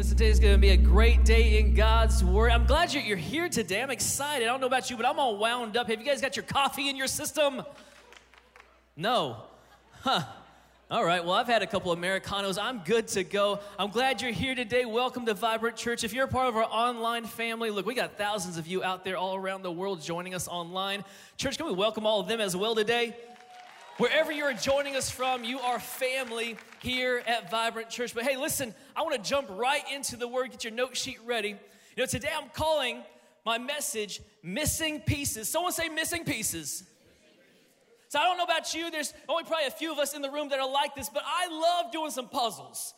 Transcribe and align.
listen, 0.00 0.16
today's 0.16 0.40
going 0.40 0.54
to 0.54 0.58
be 0.58 0.70
a 0.70 0.78
great 0.78 1.26
day 1.26 1.58
in 1.58 1.74
God's 1.74 2.24
Word. 2.24 2.52
I'm 2.52 2.64
glad 2.64 2.94
you're, 2.94 3.02
you're 3.02 3.18
here 3.18 3.50
today. 3.50 3.82
I'm 3.82 3.90
excited. 3.90 4.48
I 4.48 4.50
don't 4.50 4.58
know 4.58 4.66
about 4.66 4.88
you, 4.88 4.96
but 4.96 5.04
I'm 5.04 5.18
all 5.18 5.36
wound 5.36 5.76
up. 5.76 5.90
Have 5.90 6.00
you 6.00 6.06
guys 6.06 6.22
got 6.22 6.36
your 6.36 6.42
coffee 6.46 6.88
in 6.88 6.96
your 6.96 7.06
system? 7.06 7.62
No. 8.96 9.42
Huh. 10.00 10.22
All 10.90 11.04
right, 11.04 11.22
well, 11.22 11.34
I've 11.34 11.48
had 11.48 11.60
a 11.60 11.66
couple 11.66 11.92
Americanos. 11.92 12.56
I'm 12.56 12.78
good 12.78 13.08
to 13.08 13.24
go. 13.24 13.60
I'm 13.78 13.90
glad 13.90 14.22
you're 14.22 14.32
here 14.32 14.54
today. 14.54 14.86
Welcome 14.86 15.26
to 15.26 15.34
Vibrant 15.34 15.76
Church. 15.76 16.02
If 16.02 16.14
you're 16.14 16.24
a 16.24 16.28
part 16.28 16.48
of 16.48 16.56
our 16.56 16.64
online 16.64 17.26
family, 17.26 17.68
look, 17.68 17.84
we 17.84 17.94
got 17.94 18.16
thousands 18.16 18.56
of 18.56 18.66
you 18.66 18.82
out 18.82 19.04
there 19.04 19.18
all 19.18 19.34
around 19.34 19.60
the 19.60 19.70
world 19.70 20.00
joining 20.00 20.34
us 20.34 20.48
online. 20.48 21.04
Church, 21.36 21.58
can 21.58 21.66
we 21.66 21.74
welcome 21.74 22.06
all 22.06 22.20
of 22.20 22.26
them 22.26 22.40
as 22.40 22.56
well 22.56 22.74
today? 22.74 23.14
Wherever 24.00 24.32
you're 24.32 24.54
joining 24.54 24.96
us 24.96 25.10
from, 25.10 25.44
you 25.44 25.58
are 25.58 25.78
family 25.78 26.56
here 26.80 27.22
at 27.26 27.50
Vibrant 27.50 27.90
Church. 27.90 28.14
But 28.14 28.24
hey, 28.24 28.38
listen, 28.38 28.74
I 28.96 29.02
want 29.02 29.14
to 29.14 29.20
jump 29.20 29.48
right 29.50 29.82
into 29.92 30.16
the 30.16 30.26
word. 30.26 30.52
Get 30.52 30.64
your 30.64 30.72
note 30.72 30.96
sheet 30.96 31.18
ready. 31.26 31.50
You 31.50 31.56
know, 31.98 32.06
today 32.06 32.30
I'm 32.34 32.48
calling 32.48 33.02
my 33.44 33.58
message 33.58 34.22
Missing 34.42 35.00
Pieces. 35.00 35.50
Someone 35.50 35.72
say 35.72 35.90
Missing 35.90 36.24
Pieces. 36.24 36.82
So 38.08 38.18
I 38.18 38.24
don't 38.24 38.38
know 38.38 38.44
about 38.44 38.72
you, 38.72 38.90
there's 38.90 39.12
only 39.28 39.44
probably 39.44 39.66
a 39.66 39.70
few 39.70 39.92
of 39.92 39.98
us 39.98 40.14
in 40.14 40.22
the 40.22 40.30
room 40.30 40.48
that 40.48 40.58
are 40.58 40.70
like 40.70 40.94
this, 40.94 41.10
but 41.10 41.22
I 41.26 41.48
love 41.50 41.92
doing 41.92 42.10
some 42.10 42.30
puzzles. 42.30 42.94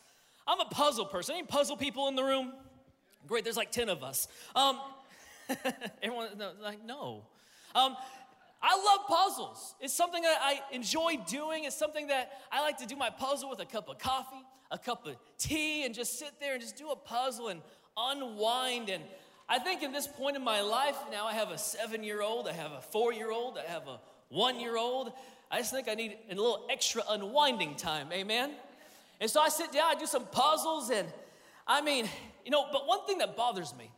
I'm 0.47 0.61
a 0.61 0.69
puzzle 0.71 1.05
person. 1.05 1.35
Any 1.35 1.45
puzzle 1.45 1.75
people 1.75 2.07
in 2.07 2.15
the 2.15 2.23
room? 2.23 2.53
Great, 3.27 3.43
there's 3.43 3.57
like 3.57 3.73
10 3.73 3.89
of 3.89 4.03
us. 4.03 4.29
Um, 4.55 4.79
everyone, 6.01 6.29
like, 6.61 6.81
no. 6.85 7.25
Um, 7.75 7.97
I 8.63 8.77
love 8.77 9.07
puzzles. 9.07 9.75
It's 9.81 9.93
something 9.93 10.23
that 10.23 10.37
I 10.41 10.61
enjoy 10.71 11.17
doing. 11.27 11.65
It's 11.65 11.75
something 11.75 12.07
that 12.07 12.31
I 12.49 12.61
like 12.61 12.77
to 12.77 12.85
do 12.85 12.95
my 12.95 13.09
puzzle 13.09 13.49
with 13.49 13.59
a 13.59 13.65
cup 13.65 13.89
of 13.89 13.99
coffee, 13.99 14.41
a 14.71 14.77
cup 14.77 15.05
of 15.05 15.17
tea, 15.37 15.83
and 15.83 15.93
just 15.93 16.17
sit 16.17 16.31
there 16.39 16.53
and 16.53 16.61
just 16.61 16.77
do 16.77 16.89
a 16.89 16.95
puzzle 16.95 17.49
and 17.49 17.61
unwind. 17.97 18.89
And 18.89 19.03
I 19.49 19.59
think 19.59 19.83
in 19.83 19.91
this 19.91 20.07
point 20.07 20.37
in 20.37 20.43
my 20.45 20.61
life, 20.61 20.95
now 21.11 21.25
I 21.25 21.33
have 21.33 21.51
a 21.51 21.57
seven 21.57 22.05
year 22.05 22.21
old, 22.21 22.47
I 22.47 22.53
have 22.53 22.71
a 22.71 22.79
four 22.79 23.11
year 23.11 23.31
old, 23.31 23.57
I 23.57 23.69
have 23.69 23.85
a 23.89 23.99
one 24.29 24.61
year 24.61 24.77
old. 24.77 25.11
I 25.51 25.59
just 25.59 25.71
think 25.71 25.89
I 25.89 25.93
need 25.93 26.17
a 26.31 26.35
little 26.35 26.65
extra 26.69 27.03
unwinding 27.09 27.75
time. 27.75 28.07
Amen? 28.13 28.51
And 29.19 29.29
so 29.29 29.41
I 29.41 29.49
sit 29.49 29.73
down, 29.73 29.95
I 29.95 29.99
do 29.99 30.05
some 30.05 30.25
puzzles, 30.25 30.89
and 30.89 31.07
I 31.67 31.81
mean, 31.81 32.09
you 32.45 32.51
know, 32.51 32.65
but 32.71 32.87
one 32.87 33.05
thing 33.05 33.17
that 33.17 33.35
bothers 33.35 33.73
me 33.77 33.91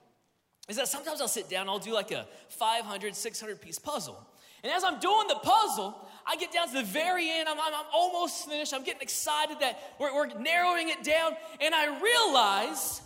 is 0.68 0.76
that 0.78 0.88
sometimes 0.88 1.22
I'll 1.22 1.28
sit 1.28 1.50
down, 1.50 1.70
I'll 1.70 1.80
do 1.80 1.94
like 1.94 2.12
a 2.12 2.28
500, 2.50 3.16
600 3.16 3.62
piece 3.62 3.78
puzzle. 3.78 4.28
And 4.66 4.74
as 4.74 4.84
I'm 4.84 5.00
doing 5.00 5.28
the 5.28 5.36
puzzle, 5.36 5.96
I 6.26 6.38
get 6.38 6.52
down 6.52 6.68
to 6.68 6.74
the 6.74 6.82
very 6.82 7.30
end. 7.30 7.48
I'm, 7.48 7.60
I'm, 7.60 7.72
I'm 7.72 7.86
almost 7.94 8.50
finished. 8.50 8.74
I'm 8.74 8.84
getting 8.84 9.04
excited 9.04 9.60
that 9.60 9.80
we're, 10.00 10.12
we're 10.12 10.26
narrowing 10.40 10.90
it 10.90 11.04
down. 11.04 11.34
And 11.62 11.76
I 11.76 12.02
realize 12.02 13.00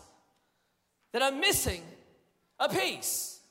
that 1.11 1.21
I'm 1.21 1.41
missing 1.41 1.83
a 2.61 2.69
piece. 2.69 3.41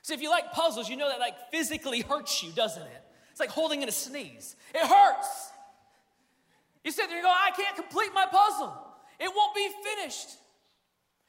So 0.00 0.14
if 0.14 0.22
you 0.22 0.30
like 0.30 0.52
puzzles, 0.52 0.88
you 0.88 0.96
know 0.96 1.10
that 1.10 1.20
like 1.20 1.34
physically 1.50 2.00
hurts 2.00 2.42
you, 2.42 2.50
doesn't 2.52 2.82
it? 2.82 3.02
It's 3.30 3.40
like 3.40 3.50
holding 3.50 3.82
in 3.82 3.88
a 3.90 3.92
sneeze. 3.92 4.56
It 4.74 4.86
hurts. 4.86 5.50
You 6.82 6.92
sit 6.92 7.08
there 7.08 7.18
and 7.18 7.24
go, 7.26 7.30
I 7.30 7.50
can't 7.50 7.76
complete 7.76 8.12
my 8.14 8.24
puzzle. 8.24 8.74
It 9.20 9.30
won't 9.36 9.54
be 9.54 9.68
finished. 9.84 10.30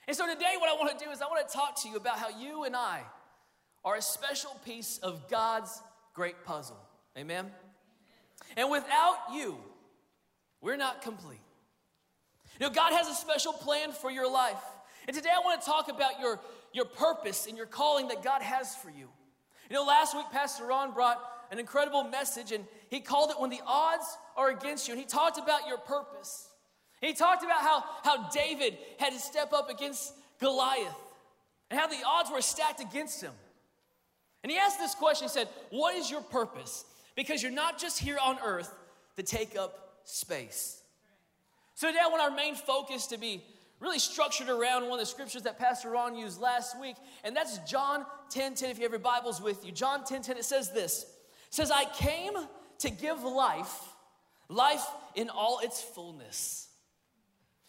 And 0.08 0.16
so 0.16 0.26
today, 0.34 0.54
what 0.58 0.70
I 0.70 0.82
want 0.82 0.98
to 0.98 1.06
do 1.06 1.12
is 1.12 1.22
I 1.22 1.26
want 1.26 1.46
to 1.46 1.54
talk 1.54 1.76
to 1.82 1.90
you 1.90 1.98
about 1.98 2.20
how 2.20 2.30
you 2.30 2.64
and 2.64 2.74
I 2.74 3.02
are 3.84 3.96
a 3.96 4.02
special 4.02 4.52
piece 4.66 4.98
of 5.00 5.30
God's 5.30 5.82
great 6.14 6.44
puzzle. 6.46 6.80
Amen? 7.18 7.50
And 8.58 8.70
without 8.72 9.18
you, 9.34 9.58
we're 10.62 10.78
not 10.78 11.02
complete. 11.02 11.40
You 12.60 12.68
know, 12.68 12.74
God 12.74 12.94
has 12.94 13.08
a 13.08 13.14
special 13.14 13.54
plan 13.54 13.92
for 13.92 14.12
your 14.12 14.30
life. 14.32 14.62
And 15.08 15.16
today 15.16 15.30
I 15.34 15.40
want 15.40 15.62
to 15.62 15.66
talk 15.66 15.90
about 15.90 16.20
your, 16.20 16.40
your 16.74 16.86
purpose 16.86 17.48
and 17.48 17.56
your 17.56 17.66
calling 17.66 18.10
that 18.10 18.24
God 18.24 18.42
has 18.42 18.76
for 18.76 18.90
you. 18.90 19.08
You 19.70 19.76
know, 19.76 19.86
last 19.86 20.16
week 20.16 20.26
Pastor 20.32 20.66
Ron 20.66 20.94
brought 20.94 21.22
an 21.52 21.60
incredible 21.60 22.04
message 22.04 22.52
and 22.52 22.66
he 22.90 23.00
called 23.00 23.32
it 23.32 23.40
When 23.40 23.50
the 23.50 23.62
Odds 23.66 24.18
Are 24.36 24.50
Against 24.50 24.88
You. 24.88 24.94
And 24.94 25.02
he 25.02 25.08
talked 25.08 25.38
about 25.38 25.68
your 25.68 25.78
purpose. 25.78 26.50
And 27.02 27.10
he 27.10 27.16
talked 27.16 27.44
about 27.44 27.62
how, 27.62 27.84
how 28.04 28.30
David 28.30 28.78
had 28.98 29.14
to 29.14 29.20
step 29.20 29.54
up 29.54 29.70
against 29.70 30.14
Goliath 30.40 30.96
and 31.70 31.80
how 31.80 31.88
the 31.88 32.00
odds 32.06 32.30
were 32.32 32.42
stacked 32.42 32.82
against 32.82 33.22
him. 33.22 33.34
And 34.44 34.52
he 34.52 34.58
asked 34.58 34.80
this 34.80 34.96
question 34.96 35.28
He 35.28 35.30
said, 35.30 35.48
What 35.70 35.96
is 35.96 36.10
your 36.10 36.22
purpose? 36.22 36.86
Because 37.16 37.44
you're 37.44 37.52
not 37.52 37.80
just 37.80 38.00
here 38.00 38.18
on 38.22 38.38
earth 38.44 38.74
to 39.18 39.24
take 39.24 39.58
up 39.58 40.00
space. 40.04 40.82
So 41.76 41.88
today 41.88 42.00
I 42.04 42.08
want 42.08 42.22
our 42.22 42.32
main 42.32 42.56
focus 42.56 43.08
to 43.08 43.18
be 43.18 43.44
really 43.80 44.00
structured 44.00 44.50
around 44.50 44.84
one 44.84 44.94
of 44.94 45.00
the 45.00 45.06
scriptures 45.06 45.44
that 45.44 45.58
Pastor 45.58 45.90
Ron 45.90 46.16
used 46.16 46.42
last 46.42 46.80
week, 46.80 46.96
and 47.24 47.36
that's 47.36 47.58
John 47.60 48.06
10 48.30 48.56
10. 48.56 48.70
If 48.70 48.78
you 48.78 48.84
have 48.84 48.92
your 48.92 49.00
Bibles 49.00 49.42
with 49.42 49.66
you, 49.66 49.72
John 49.72 50.04
10 50.04 50.22
10, 50.22 50.38
it 50.38 50.46
says 50.46 50.72
this 50.72 51.04
It 51.04 51.54
says, 51.54 51.72
I 51.72 51.86
came 51.86 52.34
to 52.80 52.90
give 52.90 53.24
life, 53.24 53.82
life 54.48 54.86
in 55.16 55.30
all 55.30 55.60
its 55.60 55.82
fullness. 55.82 56.68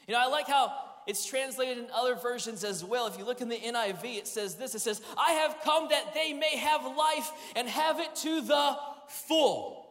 You 0.07 0.15
know, 0.15 0.21
I 0.21 0.27
like 0.27 0.47
how 0.49 0.73
it's 1.07 1.25
translated 1.27 1.79
in 1.79 1.87
other 1.95 2.15
versions 2.15 2.65
as 2.65 2.85
well. 2.85 3.07
If 3.07 3.19
you 3.19 3.25
look 3.25 3.41
in 3.41 3.49
the 3.49 3.57
NIV, 3.59 4.19
it 4.19 4.27
says 4.27 4.57
this 4.57 4.75
it 4.75 4.81
says, 4.81 5.01
I 5.19 5.33
have 5.33 5.57
come 5.65 5.89
that 5.91 6.15
they 6.15 6.33
may 6.33 6.57
have 6.57 6.85
life 6.97 7.31
and 7.57 7.69
have 7.69 8.01
it 8.01 8.15
to 8.17 8.41
the 8.43 8.77
full. 9.09 9.87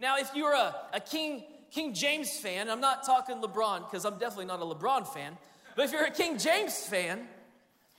Now, 0.00 0.16
if 0.18 0.30
you're 0.34 0.54
a, 0.54 0.74
a 0.92 1.00
King, 1.00 1.44
King 1.70 1.94
James 1.94 2.38
fan, 2.38 2.70
I'm 2.70 2.80
not 2.80 3.04
talking 3.04 3.36
LeBron 3.36 3.90
because 3.90 4.04
I'm 4.04 4.18
definitely 4.18 4.46
not 4.46 4.60
a 4.60 4.64
LeBron 4.64 5.06
fan, 5.06 5.36
but 5.76 5.84
if 5.84 5.92
you're 5.92 6.04
a 6.04 6.10
King 6.10 6.38
James 6.38 6.78
fan, 6.86 7.28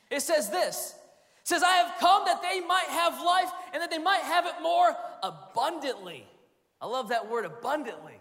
it 0.10 0.22
says 0.22 0.50
this 0.50 0.96
it 1.42 1.48
says, 1.48 1.64
I 1.64 1.78
have 1.78 2.00
come 2.00 2.26
that 2.26 2.42
they 2.42 2.60
might 2.62 2.88
have 2.90 3.14
life 3.24 3.52
and 3.74 3.82
that 3.82 3.90
they 3.90 3.98
might 3.98 4.22
have 4.22 4.46
it 4.46 4.56
more 4.62 4.96
abundantly. 5.24 6.26
I 6.80 6.88
love 6.88 7.10
that 7.10 7.30
word 7.30 7.46
abundantly. 7.46 8.20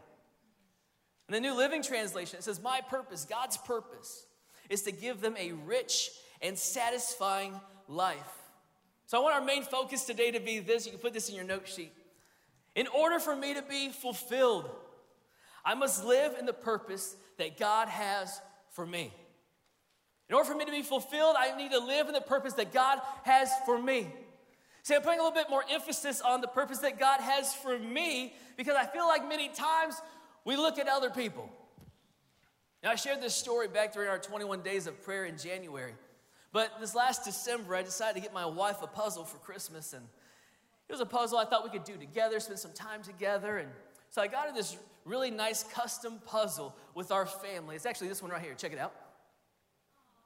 In 1.30 1.34
the 1.34 1.48
New 1.48 1.56
Living 1.56 1.80
Translation, 1.80 2.38
it 2.38 2.42
says, 2.42 2.60
My 2.60 2.80
purpose, 2.80 3.24
God's 3.24 3.56
purpose, 3.56 4.26
is 4.68 4.82
to 4.82 4.90
give 4.90 5.20
them 5.20 5.36
a 5.38 5.52
rich 5.52 6.10
and 6.42 6.58
satisfying 6.58 7.52
life. 7.86 8.18
So 9.06 9.16
I 9.16 9.22
want 9.22 9.36
our 9.36 9.40
main 9.40 9.62
focus 9.62 10.02
today 10.02 10.32
to 10.32 10.40
be 10.40 10.58
this. 10.58 10.86
You 10.86 10.90
can 10.90 11.00
put 11.00 11.12
this 11.12 11.28
in 11.28 11.36
your 11.36 11.44
note 11.44 11.68
sheet. 11.68 11.92
In 12.74 12.88
order 12.88 13.20
for 13.20 13.36
me 13.36 13.54
to 13.54 13.62
be 13.62 13.90
fulfilled, 13.90 14.68
I 15.64 15.76
must 15.76 16.04
live 16.04 16.34
in 16.36 16.46
the 16.46 16.52
purpose 16.52 17.14
that 17.38 17.56
God 17.56 17.86
has 17.86 18.40
for 18.72 18.84
me. 18.84 19.12
In 20.28 20.34
order 20.34 20.48
for 20.48 20.56
me 20.56 20.64
to 20.64 20.72
be 20.72 20.82
fulfilled, 20.82 21.36
I 21.38 21.56
need 21.56 21.70
to 21.70 21.78
live 21.78 22.08
in 22.08 22.12
the 22.12 22.20
purpose 22.20 22.54
that 22.54 22.72
God 22.72 22.98
has 23.22 23.48
for 23.64 23.80
me. 23.80 24.12
See, 24.82 24.96
I'm 24.96 25.02
putting 25.02 25.20
a 25.20 25.22
little 25.22 25.36
bit 25.36 25.48
more 25.48 25.62
emphasis 25.70 26.20
on 26.22 26.40
the 26.40 26.48
purpose 26.48 26.78
that 26.78 26.98
God 26.98 27.20
has 27.20 27.54
for 27.54 27.78
me 27.78 28.34
because 28.56 28.74
I 28.74 28.86
feel 28.86 29.06
like 29.06 29.28
many 29.28 29.48
times 29.48 29.94
we 30.44 30.56
look 30.56 30.78
at 30.78 30.88
other 30.88 31.10
people. 31.10 31.48
Now, 32.82 32.90
I 32.90 32.94
shared 32.94 33.20
this 33.20 33.34
story 33.34 33.68
back 33.68 33.92
during 33.92 34.08
our 34.08 34.18
21 34.18 34.62
days 34.62 34.86
of 34.86 35.02
prayer 35.02 35.26
in 35.26 35.36
January. 35.36 35.92
But 36.52 36.80
this 36.80 36.94
last 36.94 37.24
December, 37.24 37.76
I 37.76 37.82
decided 37.82 38.14
to 38.14 38.20
get 38.20 38.32
my 38.32 38.46
wife 38.46 38.82
a 38.82 38.86
puzzle 38.86 39.24
for 39.24 39.36
Christmas. 39.38 39.92
And 39.92 40.02
it 40.88 40.92
was 40.92 41.00
a 41.00 41.06
puzzle 41.06 41.38
I 41.38 41.44
thought 41.44 41.62
we 41.62 41.70
could 41.70 41.84
do 41.84 41.96
together, 41.96 42.40
spend 42.40 42.58
some 42.58 42.72
time 42.72 43.02
together. 43.02 43.58
And 43.58 43.68
so 44.08 44.22
I 44.22 44.26
got 44.26 44.46
her 44.46 44.54
this 44.54 44.76
really 45.04 45.30
nice 45.30 45.62
custom 45.62 46.20
puzzle 46.26 46.74
with 46.94 47.12
our 47.12 47.26
family. 47.26 47.76
It's 47.76 47.86
actually 47.86 48.08
this 48.08 48.22
one 48.22 48.30
right 48.30 48.42
here. 48.42 48.54
Check 48.54 48.72
it 48.72 48.78
out. 48.78 48.94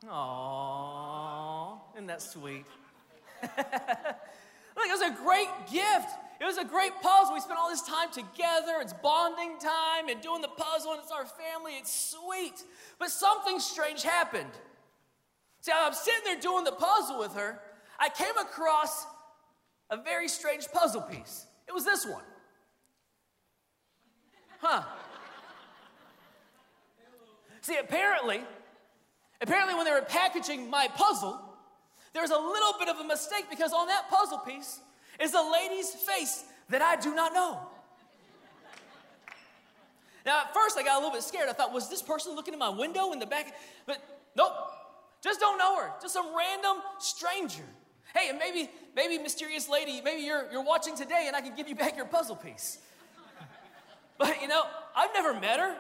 Aww, 0.07 1.79
isn't 1.95 2.07
that 2.07 2.21
sweet? 2.21 2.67
Look, 3.43 3.57
it 3.57 4.91
was 4.91 5.03
a 5.03 5.15
great 5.23 5.49
gift. 5.71 6.11
It 6.41 6.45
was 6.45 6.59
a 6.59 6.65
great 6.65 6.93
puzzle. 7.00 7.34
We 7.34 7.41
spent 7.41 7.59
all 7.59 7.69
this 7.69 7.83
time 7.83 8.11
together. 8.11 8.81
It's 8.81 8.93
bonding 8.93 9.59
time 9.59 10.09
and 10.09 10.21
doing 10.21 10.43
the 10.43 10.49
puzzle, 10.49 10.93
and 10.93 11.00
it's 11.00 11.12
our 11.12 11.25
family. 11.25 11.72
It's 11.78 12.12
sweet. 12.12 12.62
But 12.99 13.11
something 13.11 13.61
strange 13.61 14.03
happened. 14.03 14.50
See, 15.61 15.73
I'm 15.75 15.94
sitting 15.94 16.20
there 16.25 16.41
doing 16.41 16.64
the 16.64 16.73
puzzle 16.73 17.19
with 17.19 17.32
her. 17.35 17.61
I 17.99 18.09
came 18.09 18.37
across 18.38 19.06
a 19.91 19.97
very 19.97 20.29
strange 20.29 20.67
puzzle 20.73 21.03
piece. 21.03 21.47
It 21.69 21.73
was 21.73 21.85
this 21.85 22.05
one. 22.05 22.25
Huh. 24.61 24.82
See, 27.61 27.76
apparently, 27.76 28.43
apparently 29.41 29.75
when 29.75 29.85
they 29.87 29.91
were 29.91 30.03
packaging 30.03 30.69
my 30.69 30.88
puzzle, 30.88 31.41
there 32.12 32.23
was 32.23 32.31
a 32.31 32.38
little 32.38 32.75
bit 32.79 32.88
of 32.88 32.99
a 32.99 33.05
mistake 33.05 33.47
because 33.49 33.73
on 33.73 33.87
that 33.87 34.11
puzzle 34.11 34.38
piece, 34.38 34.81
is 35.20 35.34
a 35.34 35.40
lady's 35.40 35.90
face 35.90 36.44
that 36.70 36.82
I 36.82 36.96
do 36.96 37.14
not 37.14 37.32
know. 37.32 37.61
Now, 40.25 40.40
at 40.40 40.55
first, 40.55 40.78
I 40.78 40.82
got 40.82 40.94
a 40.94 40.99
little 40.99 41.12
bit 41.12 41.22
scared. 41.22 41.49
I 41.49 41.52
thought, 41.52 41.72
was 41.72 41.90
this 41.90 42.00
person 42.00 42.34
looking 42.34 42.55
in 42.55 42.58
my 42.58 42.70
window 42.70 43.12
in 43.12 43.19
the 43.19 43.26
back? 43.26 43.55
But 43.87 43.99
nope, 44.37 44.52
just 45.22 45.38
don't 45.38 45.58
know 45.58 45.78
her. 45.78 45.90
Just 46.00 46.14
some 46.14 46.34
random 46.37 46.78
stranger. 46.99 47.64
Hey, 48.14 48.31
and 48.31 48.38
maybe, 48.38 48.70
maybe 48.94 49.19
mysterious 49.19 49.69
lady, 49.69 50.00
maybe 50.00 50.22
you're, 50.22 50.46
you're 50.50 50.62
watching 50.62 50.96
today 50.96 51.25
and 51.26 51.34
I 51.34 51.40
can 51.40 51.55
give 51.56 51.69
you 51.69 51.75
back 51.75 51.96
your 51.96 52.06
puzzle 52.06 52.37
piece. 52.37 52.78
But 54.16 54.40
you 54.40 54.46
know, 54.46 54.62
I've 54.94 55.11
never 55.12 55.34
met 55.34 55.58
her. 55.58 55.75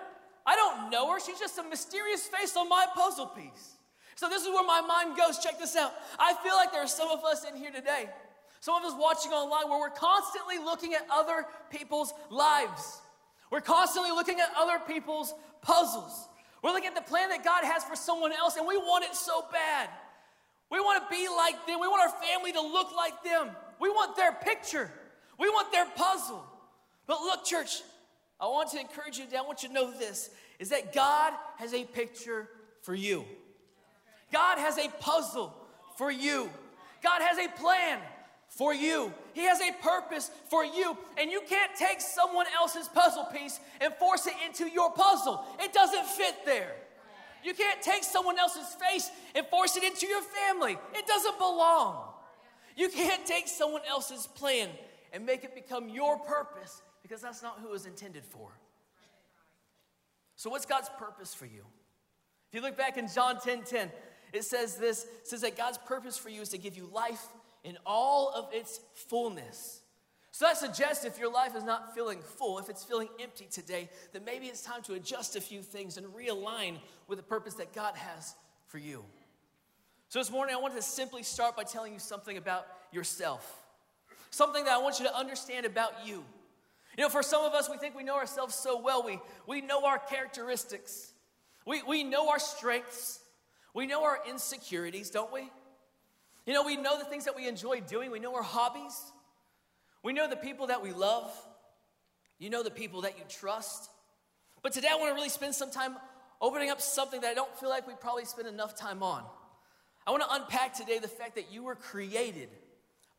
I 0.44 0.56
don't 0.56 0.90
know 0.90 1.12
her. 1.12 1.20
She's 1.20 1.38
just 1.38 1.56
a 1.58 1.62
mysterious 1.62 2.26
face 2.26 2.56
on 2.56 2.68
my 2.68 2.84
puzzle 2.92 3.26
piece. 3.26 3.76
So 4.16 4.28
this 4.28 4.42
is 4.42 4.48
where 4.48 4.66
my 4.66 4.80
mind 4.80 5.16
goes. 5.16 5.38
Check 5.38 5.58
this 5.58 5.76
out. 5.76 5.92
I 6.18 6.34
feel 6.42 6.54
like 6.54 6.72
there 6.72 6.82
are 6.82 6.88
some 6.88 7.10
of 7.10 7.24
us 7.24 7.44
in 7.44 7.56
here 7.56 7.70
today, 7.70 8.08
some 8.64 8.82
of 8.82 8.90
us 8.90 8.98
watching 8.98 9.30
online, 9.30 9.68
where 9.68 9.78
we're 9.78 9.90
constantly 9.90 10.56
looking 10.56 10.94
at 10.94 11.06
other 11.12 11.44
people's 11.68 12.14
lives. 12.30 13.02
We're 13.50 13.60
constantly 13.60 14.10
looking 14.10 14.40
at 14.40 14.48
other 14.56 14.78
people's 14.88 15.34
puzzles. 15.60 16.28
We're 16.62 16.70
looking 16.70 16.88
at 16.88 16.94
the 16.94 17.02
plan 17.02 17.28
that 17.28 17.44
God 17.44 17.62
has 17.64 17.84
for 17.84 17.94
someone 17.94 18.32
else, 18.32 18.56
and 18.56 18.66
we 18.66 18.78
want 18.78 19.04
it 19.04 19.14
so 19.14 19.44
bad. 19.52 19.90
We 20.70 20.80
want 20.80 21.04
to 21.04 21.14
be 21.14 21.28
like 21.28 21.66
them. 21.66 21.78
We 21.78 21.88
want 21.88 22.10
our 22.10 22.22
family 22.26 22.52
to 22.52 22.62
look 22.62 22.88
like 22.96 23.22
them. 23.22 23.50
We 23.80 23.90
want 23.90 24.16
their 24.16 24.32
picture. 24.32 24.90
We 25.38 25.50
want 25.50 25.70
their 25.70 25.84
puzzle. 25.84 26.42
But 27.06 27.20
look, 27.20 27.44
church, 27.44 27.82
I 28.40 28.46
want 28.46 28.70
to 28.70 28.80
encourage 28.80 29.18
you 29.18 29.26
today. 29.26 29.36
I 29.36 29.42
want 29.42 29.62
you 29.62 29.68
to 29.68 29.74
know 29.74 29.90
this 29.90 30.30
is 30.58 30.70
that 30.70 30.94
God 30.94 31.34
has 31.58 31.74
a 31.74 31.84
picture 31.84 32.48
for 32.80 32.94
you. 32.94 33.26
God 34.32 34.56
has 34.56 34.78
a 34.78 34.88
puzzle 35.00 35.54
for 35.98 36.10
you. 36.10 36.48
God 37.02 37.20
has 37.20 37.36
a 37.36 37.48
plan 37.60 38.00
for 38.54 38.72
you. 38.72 39.12
He 39.32 39.42
has 39.42 39.60
a 39.60 39.72
purpose 39.82 40.30
for 40.48 40.64
you. 40.64 40.96
And 41.18 41.30
you 41.30 41.42
can't 41.48 41.72
take 41.76 42.00
someone 42.00 42.46
else's 42.54 42.88
puzzle 42.88 43.24
piece 43.24 43.58
and 43.80 43.92
force 43.94 44.26
it 44.26 44.34
into 44.46 44.70
your 44.70 44.90
puzzle. 44.92 45.44
It 45.60 45.72
doesn't 45.72 46.06
fit 46.06 46.34
there. 46.44 46.72
You 47.42 47.52
can't 47.52 47.82
take 47.82 48.04
someone 48.04 48.38
else's 48.38 48.74
face 48.88 49.10
and 49.34 49.46
force 49.48 49.76
it 49.76 49.82
into 49.82 50.06
your 50.06 50.22
family. 50.22 50.78
It 50.94 51.06
doesn't 51.06 51.38
belong. 51.38 52.10
You 52.76 52.88
can't 52.88 53.26
take 53.26 53.48
someone 53.48 53.82
else's 53.88 54.26
plan 54.26 54.70
and 55.12 55.26
make 55.26 55.44
it 55.44 55.54
become 55.54 55.88
your 55.88 56.18
purpose 56.18 56.82
because 57.02 57.20
that's 57.20 57.42
not 57.42 57.58
who 57.60 57.68
it 57.68 57.72
was 57.72 57.86
intended 57.86 58.24
for. 58.24 58.48
So, 60.36 60.50
what's 60.50 60.66
God's 60.66 60.88
purpose 60.98 61.34
for 61.34 61.46
you? 61.46 61.64
If 62.48 62.54
you 62.54 62.62
look 62.62 62.76
back 62.76 62.96
in 62.96 63.08
John 63.08 63.38
10 63.38 63.62
10, 63.62 63.90
it 64.32 64.44
says 64.44 64.76
this 64.76 65.04
it 65.04 65.28
says 65.28 65.42
that 65.42 65.56
God's 65.56 65.78
purpose 65.78 66.16
for 66.16 66.30
you 66.30 66.40
is 66.40 66.48
to 66.48 66.58
give 66.58 66.76
you 66.76 66.88
life 66.92 67.24
in 67.64 67.78
all 67.84 68.30
of 68.30 68.48
its 68.52 68.80
fullness. 68.92 69.80
So 70.30 70.46
that 70.46 70.56
suggests 70.56 71.04
if 71.04 71.18
your 71.18 71.32
life 71.32 71.56
is 71.56 71.64
not 71.64 71.94
feeling 71.94 72.18
full, 72.20 72.58
if 72.58 72.68
it's 72.68 72.84
feeling 72.84 73.08
empty 73.20 73.46
today, 73.50 73.88
then 74.12 74.24
maybe 74.24 74.46
it's 74.46 74.62
time 74.62 74.82
to 74.82 74.94
adjust 74.94 75.36
a 75.36 75.40
few 75.40 75.62
things 75.62 75.96
and 75.96 76.06
realign 76.08 76.76
with 77.08 77.18
the 77.18 77.24
purpose 77.24 77.54
that 77.54 77.72
God 77.72 77.94
has 77.96 78.34
for 78.66 78.78
you. 78.78 79.04
So 80.08 80.18
this 80.18 80.30
morning, 80.30 80.54
I 80.54 80.58
wanted 80.58 80.76
to 80.76 80.82
simply 80.82 81.22
start 81.22 81.56
by 81.56 81.62
telling 81.62 81.92
you 81.92 81.98
something 81.98 82.36
about 82.36 82.66
yourself, 82.92 83.62
something 84.30 84.64
that 84.64 84.72
I 84.72 84.78
want 84.78 84.98
you 84.98 85.06
to 85.06 85.16
understand 85.16 85.66
about 85.66 86.04
you. 86.04 86.24
You 86.96 87.04
know, 87.04 87.08
for 87.08 87.22
some 87.22 87.44
of 87.44 87.52
us, 87.52 87.70
we 87.70 87.76
think 87.76 87.96
we 87.96 88.04
know 88.04 88.16
ourselves 88.16 88.54
so 88.54 88.80
well. 88.80 89.04
We, 89.04 89.20
we 89.46 89.60
know 89.60 89.84
our 89.86 89.98
characteristics, 89.98 91.12
we, 91.66 91.82
we 91.82 92.04
know 92.04 92.28
our 92.28 92.38
strengths, 92.38 93.20
we 93.72 93.86
know 93.86 94.04
our 94.04 94.18
insecurities, 94.28 95.10
don't 95.10 95.32
we? 95.32 95.50
You 96.46 96.52
know, 96.52 96.62
we 96.62 96.76
know 96.76 96.98
the 96.98 97.04
things 97.04 97.24
that 97.24 97.36
we 97.36 97.48
enjoy 97.48 97.80
doing, 97.80 98.10
we 98.10 98.18
know 98.18 98.34
our 98.34 98.42
hobbies. 98.42 99.12
We 100.02 100.12
know 100.12 100.28
the 100.28 100.36
people 100.36 100.66
that 100.66 100.82
we 100.82 100.92
love. 100.92 101.32
You 102.38 102.50
know 102.50 102.62
the 102.62 102.70
people 102.70 103.02
that 103.02 103.16
you 103.16 103.24
trust. 103.28 103.88
But 104.62 104.72
today 104.72 104.88
I 104.90 104.96
want 104.96 105.10
to 105.10 105.14
really 105.14 105.30
spend 105.30 105.54
some 105.54 105.70
time 105.70 105.96
opening 106.40 106.70
up 106.70 106.80
something 106.80 107.22
that 107.22 107.30
I 107.30 107.34
don't 107.34 107.54
feel 107.58 107.70
like 107.70 107.86
we 107.86 107.94
probably 107.94 108.26
spend 108.26 108.46
enough 108.46 108.76
time 108.76 109.02
on. 109.02 109.24
I 110.06 110.10
want 110.10 110.22
to 110.22 110.32
unpack 110.32 110.74
today 110.74 110.98
the 110.98 111.08
fact 111.08 111.36
that 111.36 111.50
you 111.50 111.64
were 111.64 111.74
created 111.74 112.50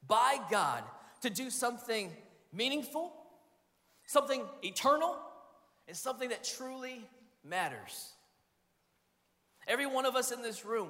by 0.07 0.38
God 0.51 0.83
to 1.22 1.31
do 1.31 1.50
something 1.50 2.12
meaningful, 2.54 3.12
something 4.06 4.44
eternal, 4.62 5.18
and 5.88 5.98
something 5.98 6.30
that 6.30 6.44
truly 6.44 7.01
matters. 7.44 8.13
Every 9.68 9.88
one 9.88 10.06
of 10.06 10.16
us 10.16 10.31
in 10.31 10.44
this 10.44 10.63
room, 10.63 10.89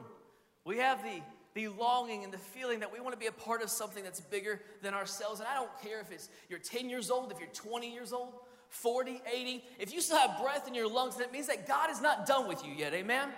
we 0.65 0.79
have 0.79 1.01
the 1.03 1.21
the 1.55 1.69
longing 1.69 2.23
and 2.25 2.31
the 2.31 2.37
feeling 2.37 2.81
that 2.81 2.91
we 2.91 2.99
want 2.99 3.13
to 3.13 3.19
be 3.19 3.27
a 3.27 3.31
part 3.31 3.63
of 3.63 3.69
something 3.69 4.03
that's 4.03 4.19
bigger 4.19 4.61
than 4.81 4.93
ourselves. 4.93 5.39
And 5.39 5.47
I 5.47 5.55
don't 5.55 5.71
care 5.81 6.01
if 6.01 6.11
it's 6.11 6.29
you're 6.49 6.59
10 6.59 6.89
years 6.89 7.09
old, 7.09 7.31
if 7.31 7.39
you're 7.39 7.49
20 7.49 7.91
years 7.91 8.11
old, 8.11 8.33
40, 8.69 9.21
80, 9.33 9.63
if 9.79 9.93
you 9.93 10.01
still 10.01 10.17
have 10.17 10.39
breath 10.41 10.67
in 10.67 10.75
your 10.75 10.89
lungs, 10.89 11.15
that 11.15 11.31
means 11.31 11.47
that 11.47 11.65
God 11.65 11.89
is 11.89 12.01
not 12.01 12.25
done 12.27 12.47
with 12.47 12.63
you 12.65 12.73
yet. 12.73 12.93
Amen? 12.93 13.29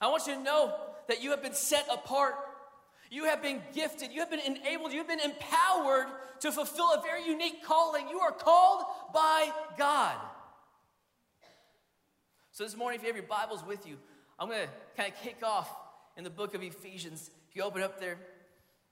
I 0.00 0.08
want 0.08 0.26
you 0.26 0.34
to 0.34 0.42
know 0.42 0.74
that 1.08 1.22
you 1.22 1.30
have 1.30 1.42
been 1.42 1.54
set 1.54 1.88
apart. 1.90 2.34
You 3.10 3.24
have 3.24 3.42
been 3.42 3.62
gifted. 3.74 4.12
You 4.12 4.20
have 4.20 4.30
been 4.30 4.40
enabled. 4.40 4.92
You 4.92 4.98
have 4.98 5.08
been 5.08 5.20
empowered 5.20 6.06
to 6.40 6.52
fulfill 6.52 6.92
a 6.92 7.02
very 7.02 7.26
unique 7.26 7.64
calling. 7.64 8.08
You 8.10 8.20
are 8.20 8.30
called 8.30 8.84
by 9.14 9.50
God. 9.78 10.14
So, 12.52 12.64
this 12.64 12.76
morning, 12.76 12.98
if 12.98 13.02
you 13.02 13.08
have 13.08 13.16
your 13.16 13.26
Bibles 13.26 13.64
with 13.64 13.86
you, 13.86 13.96
I'm 14.38 14.48
going 14.48 14.60
to 14.66 14.68
kind 14.96 15.12
of 15.12 15.20
kick 15.20 15.38
off 15.42 15.68
in 16.16 16.24
the 16.24 16.30
book 16.30 16.54
of 16.54 16.62
Ephesians. 16.62 17.30
If 17.50 17.56
you 17.56 17.62
open 17.62 17.82
up 17.82 17.98
there, 17.98 18.16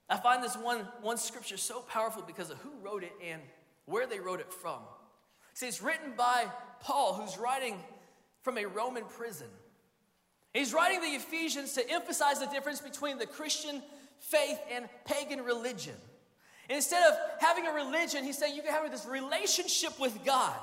I 0.09 0.17
find 0.17 0.43
this 0.43 0.57
one, 0.57 0.87
one 1.03 1.19
scripture 1.19 1.57
so 1.57 1.81
powerful 1.81 2.23
because 2.27 2.51
of 2.51 2.59
who 2.59 2.71
wrote 2.83 3.03
it 3.03 3.13
and 3.25 3.41
where 3.87 4.07
they 4.07 4.19
wrote 4.19 4.41
it 4.41 4.53
from. 4.53 4.81
See, 5.55 5.67
it's 5.67 5.83
written 5.83 6.13
by 6.17 6.47
Paul, 6.81 7.15
who's 7.15 7.39
writing 7.39 7.77
from 8.43 8.59
a 8.59 8.67
Roman 8.67 9.05
prison. 9.05 9.49
He's 10.53 10.73
writing 10.73 11.01
the 11.01 11.09
Ephesians 11.09 11.75
to 11.75 11.91
emphasize 11.91 12.41
the 12.41 12.47
difference 12.47 12.81
between 12.81 13.19
the 13.19 13.27
Christian 13.27 13.83
faith 14.21 14.59
and 14.73 14.89
pagan 15.05 15.45
religion. 15.45 15.95
And 16.69 16.77
instead 16.77 17.03
of 17.11 17.17
having 17.41 17.67
a 17.67 17.73
religion, 17.73 18.25
he's 18.25 18.39
saying 18.39 18.57
you 18.57 18.63
can 18.63 18.73
have 18.73 18.91
this 18.91 19.07
relationship 19.07 19.99
with 20.01 20.25
God. 20.25 20.55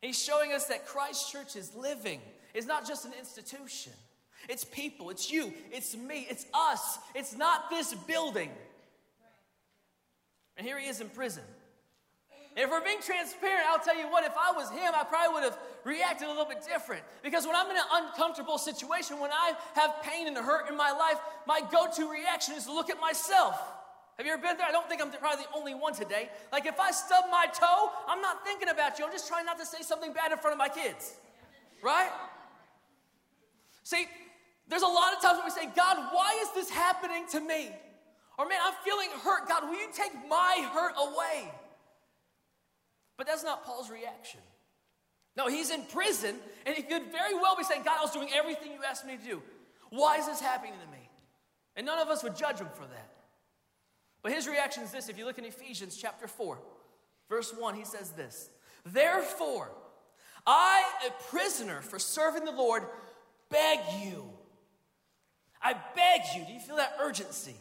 He's 0.00 0.20
showing 0.20 0.52
us 0.52 0.66
that 0.66 0.86
Christ 0.86 1.30
Church 1.30 1.56
is 1.56 1.74
living 1.74 2.20
is 2.54 2.66
not 2.66 2.86
just 2.86 3.04
an 3.04 3.12
institution. 3.18 3.92
It's 4.48 4.64
people, 4.64 5.10
it's 5.10 5.30
you, 5.30 5.52
it's 5.70 5.96
me, 5.96 6.26
it's 6.30 6.46
us. 6.54 6.98
It's 7.14 7.36
not 7.36 7.70
this 7.70 7.94
building. 7.94 8.50
And 10.56 10.66
here 10.66 10.78
he 10.78 10.88
is 10.88 11.00
in 11.00 11.08
prison. 11.08 11.42
And 12.56 12.64
if 12.64 12.70
we're 12.70 12.84
being 12.84 13.00
transparent, 13.00 13.66
I'll 13.68 13.78
tell 13.78 13.96
you 13.96 14.10
what, 14.10 14.24
if 14.24 14.32
I 14.36 14.50
was 14.50 14.68
him, 14.70 14.92
I 14.94 15.04
probably 15.04 15.34
would 15.34 15.44
have 15.44 15.58
reacted 15.84 16.26
a 16.26 16.30
little 16.30 16.44
bit 16.44 16.64
different. 16.66 17.04
Because 17.22 17.46
when 17.46 17.54
I'm 17.54 17.70
in 17.70 17.76
an 17.76 17.82
uncomfortable 17.92 18.58
situation, 18.58 19.20
when 19.20 19.30
I 19.30 19.52
have 19.74 20.02
pain 20.02 20.26
and 20.26 20.36
hurt 20.36 20.68
in 20.68 20.76
my 20.76 20.90
life, 20.90 21.18
my 21.46 21.60
go 21.70 21.86
to 21.94 22.10
reaction 22.10 22.54
is 22.54 22.64
to 22.64 22.72
look 22.72 22.90
at 22.90 23.00
myself. 23.00 23.60
Have 24.16 24.26
you 24.26 24.32
ever 24.32 24.42
been 24.42 24.56
there? 24.56 24.66
I 24.66 24.72
don't 24.72 24.88
think 24.88 25.00
I'm 25.00 25.12
probably 25.12 25.44
the 25.44 25.56
only 25.56 25.74
one 25.76 25.94
today. 25.94 26.30
Like 26.50 26.66
if 26.66 26.80
I 26.80 26.90
stub 26.90 27.26
my 27.30 27.46
toe, 27.46 27.90
I'm 28.08 28.20
not 28.20 28.44
thinking 28.44 28.68
about 28.68 28.98
you. 28.98 29.04
I'm 29.04 29.12
just 29.12 29.28
trying 29.28 29.46
not 29.46 29.60
to 29.60 29.66
say 29.66 29.82
something 29.82 30.12
bad 30.12 30.32
in 30.32 30.38
front 30.38 30.54
of 30.54 30.58
my 30.58 30.68
kids. 30.68 31.14
Right? 31.80 32.10
See, 33.88 34.04
there's 34.68 34.82
a 34.82 34.86
lot 34.86 35.14
of 35.14 35.22
times 35.22 35.38
when 35.38 35.46
we 35.46 35.50
say, 35.50 35.74
God, 35.74 35.96
why 36.12 36.38
is 36.42 36.50
this 36.52 36.68
happening 36.68 37.24
to 37.32 37.40
me? 37.40 37.70
Or, 38.38 38.46
man, 38.46 38.58
I'm 38.62 38.74
feeling 38.84 39.08
hurt. 39.24 39.48
God, 39.48 39.62
will 39.62 39.80
you 39.80 39.88
take 39.94 40.12
my 40.28 40.68
hurt 40.74 40.92
away? 40.98 41.50
But 43.16 43.26
that's 43.26 43.42
not 43.42 43.64
Paul's 43.64 43.88
reaction. 43.88 44.40
No, 45.38 45.48
he's 45.48 45.70
in 45.70 45.84
prison, 45.84 46.36
and 46.66 46.76
he 46.76 46.82
could 46.82 47.04
very 47.10 47.34
well 47.34 47.56
be 47.56 47.64
saying, 47.64 47.80
God, 47.82 47.96
I 47.98 48.02
was 48.02 48.10
doing 48.10 48.28
everything 48.34 48.72
you 48.72 48.80
asked 48.86 49.06
me 49.06 49.16
to 49.16 49.24
do. 49.24 49.42
Why 49.88 50.18
is 50.18 50.26
this 50.26 50.42
happening 50.42 50.74
to 50.84 50.92
me? 50.92 51.08
And 51.74 51.86
none 51.86 51.98
of 51.98 52.08
us 52.08 52.22
would 52.22 52.36
judge 52.36 52.58
him 52.58 52.68
for 52.74 52.84
that. 52.84 53.10
But 54.22 54.32
his 54.32 54.46
reaction 54.46 54.82
is 54.82 54.90
this 54.90 55.08
if 55.08 55.16
you 55.16 55.24
look 55.24 55.38
in 55.38 55.46
Ephesians 55.46 55.96
chapter 55.96 56.26
4, 56.26 56.58
verse 57.30 57.54
1, 57.56 57.74
he 57.74 57.86
says 57.86 58.10
this 58.10 58.50
Therefore, 58.84 59.70
I, 60.46 60.82
a 61.06 61.22
prisoner 61.30 61.80
for 61.80 61.98
serving 61.98 62.44
the 62.44 62.52
Lord, 62.52 62.82
beg 63.50 63.78
you. 64.02 64.24
I 65.62 65.74
beg 65.94 66.20
you. 66.36 66.46
Do 66.46 66.52
you 66.52 66.60
feel 66.60 66.76
that 66.76 66.96
urgency, 67.00 67.54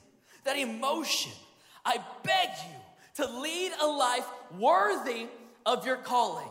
that 0.44 0.58
emotion? 0.58 1.32
I 1.86 1.98
beg 2.24 2.50
you 2.68 3.26
to 3.26 3.40
lead 3.40 3.72
a 3.82 3.88
life 3.88 4.26
worthy 4.58 5.28
of 5.66 5.86
your 5.86 5.98
calling, 5.98 6.50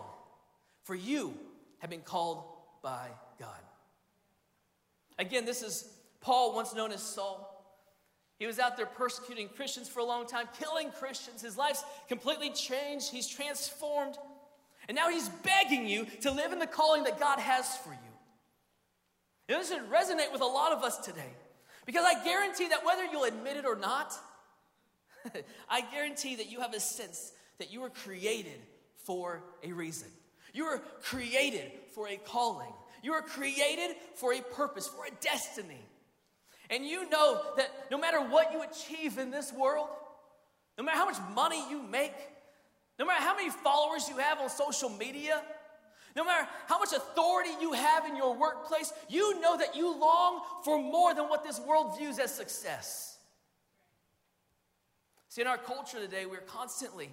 for 0.83 0.95
you 0.95 1.35
have 1.78 1.90
been 1.90 2.00
called 2.00 2.45
by 2.83 3.09
God. 3.38 3.49
Again, 5.19 5.45
this 5.45 5.62
is 5.62 5.88
Paul, 6.21 6.55
once 6.55 6.75
known 6.75 6.93
as 6.93 7.02
Saul. 7.02 7.52
He 8.38 8.47
was 8.47 8.59
out 8.59 8.76
there 8.76 8.87
persecuting 8.87 9.49
Christians 9.49 9.88
for 9.88 10.00
a 10.00 10.05
long 10.05 10.26
time, 10.26 10.47
killing 10.59 10.90
Christians. 10.90 11.40
His 11.40 11.57
life's 11.57 11.85
completely 12.09 12.50
changed. 12.50 13.11
He's 13.11 13.26
transformed. 13.26 14.16
And 14.88 14.95
now 14.95 15.09
he's 15.09 15.28
begging 15.28 15.88
you 15.88 16.07
to 16.23 16.31
live 16.31 16.52
in 16.52 16.59
the 16.59 16.66
calling 16.66 17.05
that 17.05 17.19
God 17.19 17.38
has 17.38 17.76
for 17.78 17.90
you. 17.90 18.06
And 19.49 19.61
this 19.61 19.69
should 19.69 19.91
resonate 19.91 20.33
with 20.33 20.41
a 20.41 20.47
lot 20.47 20.73
of 20.73 20.83
us 20.83 20.99
today. 20.99 21.33
Because 21.85 22.05
I 22.05 22.25
guarantee 22.25 22.69
that 22.69 22.85
whether 22.85 23.05
you'll 23.05 23.25
admit 23.25 23.57
it 23.57 23.65
or 23.65 23.76
not, 23.76 24.12
I 25.69 25.83
guarantee 25.83 26.37
that 26.37 26.50
you 26.50 26.61
have 26.61 26.75
a 26.75 26.81
sense 26.81 27.33
that 27.59 27.73
you 27.73 27.81
were 27.81 27.91
created 27.91 28.61
for 29.05 29.43
a 29.62 29.73
reason. 29.73 30.09
You 30.53 30.65
were 30.65 30.83
created 31.03 31.71
for 31.95 32.09
a 32.09 32.17
calling. 32.17 32.73
You 33.03 33.12
were 33.12 33.23
created 33.23 33.97
for 34.15 34.33
a 34.33 34.41
purpose, 34.41 34.88
for 34.88 35.07
a 35.07 35.11
destiny. 35.21 35.81
And 36.71 36.85
you 36.85 37.09
know 37.09 37.41
that 37.57 37.71
no 37.91 37.99
matter 37.99 38.21
what 38.21 38.53
you 38.53 38.62
achieve 38.62 39.19
in 39.19 39.31
this 39.31 39.53
world, 39.53 39.88
no 40.76 40.85
matter 40.85 40.99
how 40.99 41.05
much 41.05 41.19
money 41.35 41.62
you 41.71 41.83
make, 41.83 42.15
no 42.99 43.07
matter 43.07 43.23
how 43.23 43.37
many 43.37 43.50
followers 43.50 44.09
you 44.09 44.17
have 44.17 44.41
on 44.41 44.49
social 44.50 44.88
media, 44.88 45.43
No 46.17 46.25
matter 46.25 46.49
how 46.67 46.79
much 46.79 46.95
authority 46.95 47.51
you 47.61 47.75
have 47.75 48.07
in 48.07 48.17
your 48.17 48.35
workplace, 48.35 48.91
you 49.07 49.39
know 49.41 49.59
that 49.59 49.77
you 49.77 50.01
long 50.01 50.41
for 50.65 50.81
more 50.81 51.13
than 51.13 51.29
what 51.29 51.45
this 51.45 51.61
world 51.61 51.99
views 51.99 52.19
as 52.19 52.35
success. 52.35 53.19
See, 55.29 55.43
in 55.43 55.47
our 55.47 55.59
culture 55.59 55.99
today, 55.99 56.25
we're 56.25 56.39
constantly 56.39 57.11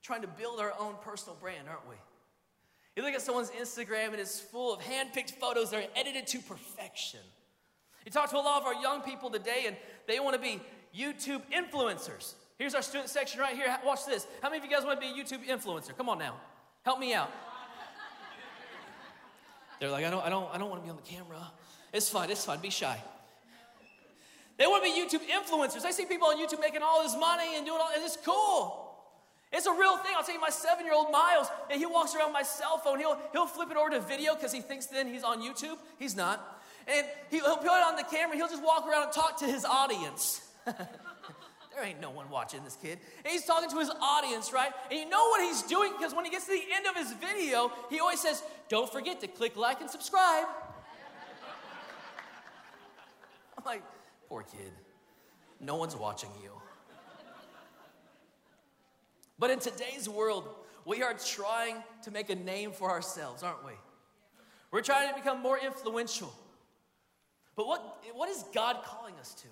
trying 0.00 0.22
to 0.22 0.28
build 0.28 0.60
our 0.60 0.72
own 0.78 0.94
personal 1.02 1.36
brand, 1.40 1.68
aren't 1.68 1.88
we? 1.88 1.96
You 2.94 3.02
look 3.02 3.14
at 3.14 3.22
someone's 3.22 3.50
Instagram 3.50 4.12
and 4.12 4.20
it's 4.20 4.38
full 4.38 4.72
of 4.72 4.80
hand 4.80 5.08
picked 5.12 5.32
photos 5.32 5.70
that 5.70 5.82
are 5.82 5.88
edited 5.96 6.28
to 6.28 6.38
perfection. 6.38 7.18
You 8.04 8.12
talk 8.12 8.30
to 8.30 8.36
a 8.36 8.38
lot 8.38 8.60
of 8.60 8.66
our 8.68 8.80
young 8.80 9.00
people 9.00 9.28
today 9.28 9.64
and 9.66 9.76
they 10.06 10.20
want 10.20 10.36
to 10.36 10.40
be 10.40 10.60
YouTube 10.96 11.42
influencers. 11.52 12.34
Here's 12.58 12.76
our 12.76 12.82
student 12.82 13.10
section 13.10 13.40
right 13.40 13.56
here. 13.56 13.76
Watch 13.84 14.06
this. 14.06 14.28
How 14.40 14.50
many 14.50 14.58
of 14.58 14.64
you 14.64 14.70
guys 14.70 14.84
want 14.84 15.00
to 15.00 15.04
be 15.04 15.20
a 15.20 15.24
YouTube 15.24 15.44
influencer? 15.48 15.96
Come 15.96 16.08
on 16.08 16.20
now. 16.20 16.36
Help 16.84 17.00
me 17.00 17.14
out. 17.14 17.30
They're 19.84 19.92
like, 19.92 20.06
I 20.06 20.08
don't, 20.08 20.24
I 20.24 20.30
don't, 20.30 20.48
I 20.50 20.56
don't 20.56 20.70
want 20.70 20.80
to 20.80 20.86
be 20.86 20.90
on 20.90 20.96
the 20.96 21.02
camera. 21.02 21.46
It's 21.92 22.08
fine, 22.08 22.30
it's 22.30 22.42
fine. 22.42 22.58
Be 22.58 22.70
shy. 22.70 22.98
They 24.56 24.66
want 24.66 24.82
to 24.82 24.90
be 24.90 24.98
YouTube 24.98 25.28
influencers. 25.28 25.84
I 25.84 25.90
see 25.90 26.06
people 26.06 26.26
on 26.28 26.38
YouTube 26.38 26.60
making 26.60 26.80
all 26.80 27.02
this 27.02 27.14
money 27.14 27.54
and 27.56 27.66
doing 27.66 27.78
all, 27.78 27.90
and 27.94 28.02
it's 28.02 28.16
cool. 28.24 28.96
It's 29.52 29.66
a 29.66 29.72
real 29.72 29.98
thing. 29.98 30.12
I'll 30.16 30.24
tell 30.24 30.34
you, 30.34 30.40
my 30.40 30.48
seven 30.48 30.86
year 30.86 30.94
old 30.94 31.12
Miles, 31.12 31.48
and 31.70 31.78
he 31.78 31.84
walks 31.84 32.14
around 32.14 32.32
my 32.32 32.42
cell 32.42 32.78
phone. 32.78 32.98
He'll, 32.98 33.18
he'll 33.32 33.44
flip 33.44 33.70
it 33.70 33.76
over 33.76 33.90
to 33.90 34.00
video 34.00 34.34
because 34.34 34.52
he 34.52 34.62
thinks 34.62 34.86
then 34.86 35.06
he's 35.06 35.22
on 35.22 35.42
YouTube. 35.42 35.76
He's 35.98 36.16
not. 36.16 36.62
And 36.88 37.06
he'll 37.30 37.58
put 37.58 37.66
it 37.66 37.84
on 37.84 37.96
the 37.96 38.04
camera. 38.04 38.36
He'll 38.36 38.48
just 38.48 38.64
walk 38.64 38.88
around 38.88 39.02
and 39.02 39.12
talk 39.12 39.38
to 39.40 39.44
his 39.44 39.66
audience. 39.66 40.40
there 41.74 41.84
ain't 41.84 42.00
no 42.00 42.10
one 42.10 42.30
watching 42.30 42.62
this 42.62 42.76
kid. 42.80 42.98
And 43.24 43.32
he's 43.32 43.44
talking 43.44 43.68
to 43.70 43.78
his 43.78 43.90
audience, 44.00 44.52
right? 44.52 44.70
And 44.90 44.98
you 44.98 45.08
know 45.08 45.28
what 45.28 45.42
he's 45.42 45.62
doing 45.62 45.92
because 45.98 46.14
when 46.14 46.24
he 46.24 46.30
gets 46.30 46.46
to 46.46 46.52
the 46.52 46.62
end 46.74 46.86
of 46.86 46.96
his 46.96 47.12
video, 47.14 47.72
he 47.90 48.00
always 48.00 48.20
says, 48.20 48.42
Don't 48.68 48.90
forget 48.90 49.20
to 49.20 49.26
click 49.26 49.56
like 49.56 49.80
and 49.80 49.90
subscribe. 49.90 50.44
I'm 53.58 53.64
like, 53.64 53.82
Poor 54.28 54.42
kid. 54.42 54.72
No 55.60 55.76
one's 55.76 55.96
watching 55.96 56.30
you. 56.42 56.50
But 59.38 59.50
in 59.50 59.58
today's 59.58 60.08
world, 60.08 60.48
we 60.84 61.02
are 61.02 61.14
trying 61.14 61.76
to 62.02 62.10
make 62.10 62.30
a 62.30 62.34
name 62.34 62.72
for 62.72 62.90
ourselves, 62.90 63.42
aren't 63.42 63.64
we? 63.64 63.72
We're 64.70 64.82
trying 64.82 65.08
to 65.08 65.14
become 65.14 65.40
more 65.40 65.58
influential. 65.58 66.32
But 67.56 67.66
what, 67.66 68.04
what 68.12 68.28
is 68.28 68.44
God 68.54 68.82
calling 68.84 69.14
us 69.20 69.34
to? 69.34 69.48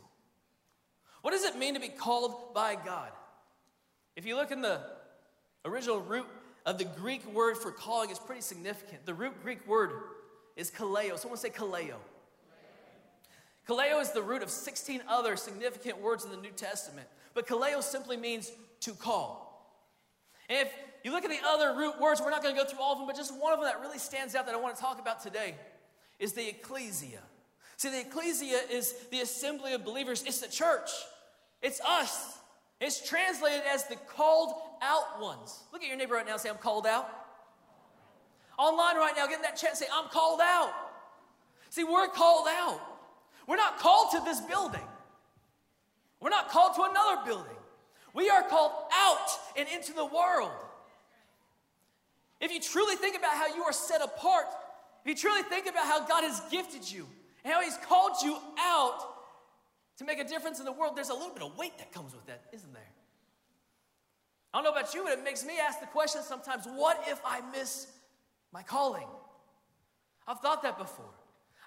What 1.22 1.30
does 1.30 1.44
it 1.44 1.56
mean 1.56 1.74
to 1.74 1.80
be 1.80 1.88
called 1.88 2.52
by 2.52 2.74
God? 2.74 3.10
If 4.16 4.26
you 4.26 4.36
look 4.36 4.50
in 4.50 4.60
the 4.60 4.80
original 5.64 6.00
root 6.00 6.26
of 6.66 6.78
the 6.78 6.84
Greek 6.84 7.24
word 7.32 7.56
for 7.56 7.70
calling, 7.70 8.10
it's 8.10 8.18
pretty 8.18 8.42
significant. 8.42 9.06
The 9.06 9.14
root 9.14 9.42
Greek 9.42 9.66
word 9.66 9.92
is 10.56 10.70
kaleo. 10.70 11.18
Someone 11.18 11.38
say 11.38 11.50
kaleo. 11.50 11.96
Kaleo 13.68 14.00
is 14.00 14.10
the 14.10 14.22
root 14.22 14.42
of 14.42 14.50
16 14.50 15.02
other 15.08 15.36
significant 15.36 16.00
words 16.00 16.24
in 16.24 16.30
the 16.30 16.36
New 16.36 16.50
Testament. 16.50 17.06
But 17.34 17.46
kaleo 17.46 17.82
simply 17.82 18.16
means 18.16 18.50
to 18.80 18.92
call. 18.92 19.48
And 20.48 20.58
if 20.58 20.72
you 21.04 21.12
look 21.12 21.24
at 21.24 21.30
the 21.30 21.46
other 21.46 21.74
root 21.76 22.00
words, 22.00 22.20
we're 22.20 22.30
not 22.30 22.42
going 22.42 22.54
to 22.54 22.60
go 22.60 22.68
through 22.68 22.80
all 22.80 22.92
of 22.92 22.98
them, 22.98 23.06
but 23.06 23.16
just 23.16 23.32
one 23.40 23.52
of 23.52 23.60
them 23.60 23.68
that 23.68 23.80
really 23.80 23.98
stands 23.98 24.34
out 24.34 24.46
that 24.46 24.54
I 24.54 24.58
want 24.58 24.74
to 24.74 24.82
talk 24.82 25.00
about 25.00 25.22
today 25.22 25.54
is 26.18 26.32
the 26.32 26.48
ecclesia. 26.48 27.20
See, 27.82 27.90
the 27.90 28.02
ecclesia 28.02 28.60
is 28.70 28.94
the 29.10 29.22
assembly 29.22 29.72
of 29.72 29.84
believers, 29.84 30.22
it's 30.24 30.38
the 30.38 30.46
church, 30.46 30.88
it's 31.60 31.80
us. 31.80 32.38
It's 32.80 33.08
translated 33.08 33.62
as 33.74 33.88
the 33.88 33.96
called 33.96 34.54
out 34.80 35.20
ones. 35.20 35.58
Look 35.72 35.82
at 35.82 35.88
your 35.88 35.96
neighbor 35.96 36.14
right 36.14 36.24
now 36.24 36.36
say, 36.36 36.48
I'm 36.48 36.58
called 36.58 36.86
out. 36.86 37.08
Online 38.56 38.96
right 38.98 39.14
now, 39.16 39.26
get 39.26 39.38
in 39.38 39.42
that 39.42 39.56
chat 39.56 39.70
and 39.70 39.78
say, 39.78 39.86
I'm 39.92 40.08
called 40.10 40.40
out. 40.40 40.72
See, 41.70 41.82
we're 41.82 42.06
called 42.06 42.46
out. 42.48 42.80
We're 43.48 43.56
not 43.56 43.80
called 43.80 44.12
to 44.12 44.20
this 44.24 44.40
building, 44.42 44.86
we're 46.20 46.30
not 46.30 46.50
called 46.50 46.76
to 46.76 46.82
another 46.82 47.22
building. 47.26 47.56
We 48.14 48.30
are 48.30 48.44
called 48.44 48.70
out 48.94 49.28
and 49.58 49.66
into 49.74 49.92
the 49.92 50.06
world. 50.06 50.52
If 52.40 52.52
you 52.52 52.60
truly 52.60 52.94
think 52.94 53.18
about 53.18 53.32
how 53.32 53.52
you 53.52 53.64
are 53.64 53.72
set 53.72 54.02
apart, 54.02 54.46
if 55.04 55.08
you 55.08 55.16
truly 55.16 55.42
think 55.42 55.66
about 55.66 55.86
how 55.86 56.06
God 56.06 56.22
has 56.22 56.40
gifted 56.48 56.88
you 56.88 57.08
and 57.44 57.52
how 57.52 57.62
He's 57.62 57.78
called 57.88 58.16
you 58.22 58.38
out 58.58 58.98
to 59.98 60.04
make 60.04 60.18
a 60.18 60.24
difference 60.24 60.58
in 60.58 60.64
the 60.64 60.72
world, 60.72 60.96
there's 60.96 61.10
a 61.10 61.14
little 61.14 61.34
bit 61.34 61.42
of 61.42 61.56
weight 61.56 61.76
that 61.78 61.92
comes 61.92 62.14
with 62.14 62.26
that, 62.26 62.42
isn't 62.52 62.72
there? 62.72 62.82
I 64.52 64.58
don't 64.58 64.64
know 64.64 64.78
about 64.78 64.94
you, 64.94 65.04
but 65.04 65.12
it 65.12 65.24
makes 65.24 65.44
me 65.44 65.54
ask 65.58 65.80
the 65.80 65.86
question 65.86 66.22
sometimes 66.22 66.66
what 66.66 67.02
if 67.08 67.20
I 67.24 67.40
miss 67.52 67.86
my 68.52 68.62
calling? 68.62 69.06
I've 70.26 70.40
thought 70.40 70.62
that 70.62 70.78
before. 70.78 71.06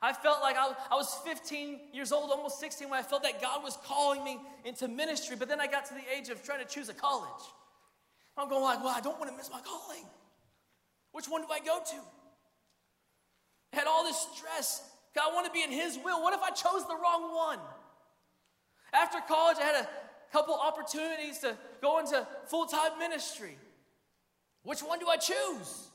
I 0.01 0.13
felt 0.13 0.41
like 0.41 0.55
I, 0.55 0.71
I 0.91 0.95
was 0.95 1.13
15 1.25 1.79
years 1.93 2.11
old, 2.11 2.29
almost 2.29 2.59
16, 2.59 2.89
when 2.89 2.99
I 2.99 3.01
felt 3.01 3.23
that 3.23 3.41
God 3.41 3.63
was 3.63 3.77
calling 3.85 4.23
me 4.23 4.37
into 4.63 4.87
ministry. 4.87 5.35
But 5.35 5.47
then 5.47 5.59
I 5.59 5.67
got 5.67 5.85
to 5.85 5.93
the 5.93 6.03
age 6.15 6.29
of 6.29 6.43
trying 6.43 6.59
to 6.59 6.65
choose 6.65 6.89
a 6.89 6.93
college. 6.93 7.43
I'm 8.37 8.49
going 8.49 8.61
like, 8.61 8.83
well, 8.83 8.93
I 8.95 9.01
don't 9.01 9.17
want 9.17 9.31
to 9.31 9.37
miss 9.37 9.49
my 9.49 9.61
calling. 9.61 10.05
Which 11.11 11.25
one 11.25 11.41
do 11.41 11.47
I 11.51 11.59
go 11.59 11.79
to? 11.79 11.95
I 13.73 13.77
had 13.77 13.87
all 13.87 14.03
this 14.03 14.27
stress. 14.35 14.83
God, 15.15 15.31
I 15.31 15.33
want 15.33 15.45
to 15.45 15.51
be 15.51 15.63
in 15.63 15.71
His 15.71 15.97
will. 16.03 16.21
What 16.21 16.33
if 16.33 16.41
I 16.41 16.49
chose 16.51 16.85
the 16.87 16.95
wrong 16.95 17.33
one? 17.33 17.59
After 18.93 19.19
college, 19.27 19.57
I 19.59 19.63
had 19.63 19.85
a 19.85 19.89
couple 20.31 20.53
opportunities 20.55 21.39
to 21.39 21.57
go 21.81 21.99
into 21.99 22.27
full 22.47 22.65
time 22.65 22.99
ministry. 22.99 23.57
Which 24.63 24.81
one 24.81 24.99
do 24.99 25.07
I 25.07 25.17
choose? 25.17 25.87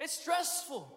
It's 0.00 0.18
stressful. 0.18 0.90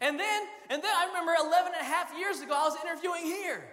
And 0.00 0.18
then, 0.18 0.42
and 0.70 0.82
then 0.82 0.90
I 0.96 1.06
remember 1.06 1.32
11 1.40 1.72
and 1.72 1.80
a 1.80 1.84
half 1.84 2.16
years 2.16 2.40
ago, 2.40 2.54
I 2.56 2.64
was 2.64 2.76
interviewing 2.84 3.24
here. 3.24 3.64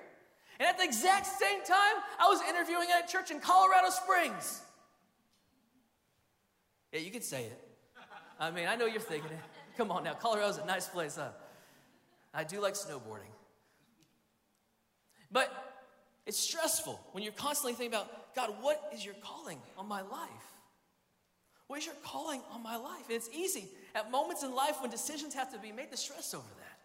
And 0.60 0.68
at 0.68 0.78
the 0.78 0.84
exact 0.84 1.28
same 1.28 1.64
time, 1.64 2.02
I 2.18 2.28
was 2.28 2.40
interviewing 2.50 2.88
at 2.98 3.08
a 3.08 3.12
church 3.12 3.30
in 3.30 3.40
Colorado 3.40 3.90
Springs. 3.90 4.62
Yeah, 6.92 7.02
you 7.02 7.12
could 7.12 7.24
say 7.24 7.44
it. 7.44 7.62
I 8.40 8.52
mean, 8.52 8.68
I 8.68 8.76
know 8.76 8.86
you're 8.86 9.02
thinking 9.02 9.32
it. 9.32 9.40
Come 9.78 9.92
on 9.92 10.06
now, 10.06 10.14
Colorado's 10.14 10.58
a 10.58 10.66
nice 10.66 10.88
place, 10.88 11.18
huh? 11.18 11.30
I 12.36 12.44
do 12.44 12.60
like 12.62 12.74
snowboarding. 12.74 13.32
But 15.32 15.52
it's 16.26 16.38
stressful 16.38 17.00
when 17.12 17.24
you're 17.24 17.34
constantly 17.34 17.74
thinking 17.74 17.94
about, 17.94 18.36
God, 18.36 18.54
what 18.62 18.92
is 18.94 19.06
your 19.06 19.16
calling 19.22 19.58
on 19.78 19.88
my 19.88 20.02
life? 20.02 20.30
What 21.68 21.80
is 21.80 21.86
your 21.86 21.96
calling 22.04 22.42
on 22.52 22.62
my 22.62 22.76
life? 22.76 23.06
And 23.08 23.16
it's 23.16 23.30
easy 23.34 23.70
at 23.96 24.12
moments 24.12 24.44
in 24.44 24.54
life 24.54 24.82
when 24.82 24.92
decisions 24.92 25.34
have 25.34 25.52
to 25.54 25.60
be 25.60 25.72
made 25.72 25.92
to 25.92 25.98
stress 25.98 26.34
over 26.34 26.44
that. 26.60 26.80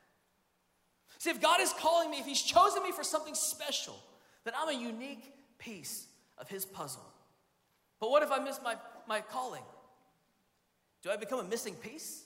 See, 1.19 1.30
if 1.30 1.40
God 1.40 1.61
is 1.61 1.73
calling 1.78 2.11
me, 2.11 2.19
if 2.19 2.26
He's 2.26 2.40
chosen 2.40 2.83
me 2.83 2.92
for 2.92 3.04
something 3.04 3.35
special, 3.35 3.97
then 4.45 4.54
I'm 4.57 4.69
a 4.69 4.80
unique 4.80 5.33
piece 5.59 6.07
of 6.38 6.49
His 6.49 6.64
puzzle. 6.64 7.04
But 7.99 8.11
what 8.11 8.23
if 8.23 8.33
I 8.33 8.38
miss 8.38 8.59
my, 8.64 8.76
my 9.07 9.21
calling? 9.21 9.62
Do 11.02 11.11
I 11.11 11.16
become 11.16 11.40
a 11.40 11.45
missing 11.45 11.75
piece? 11.75 12.25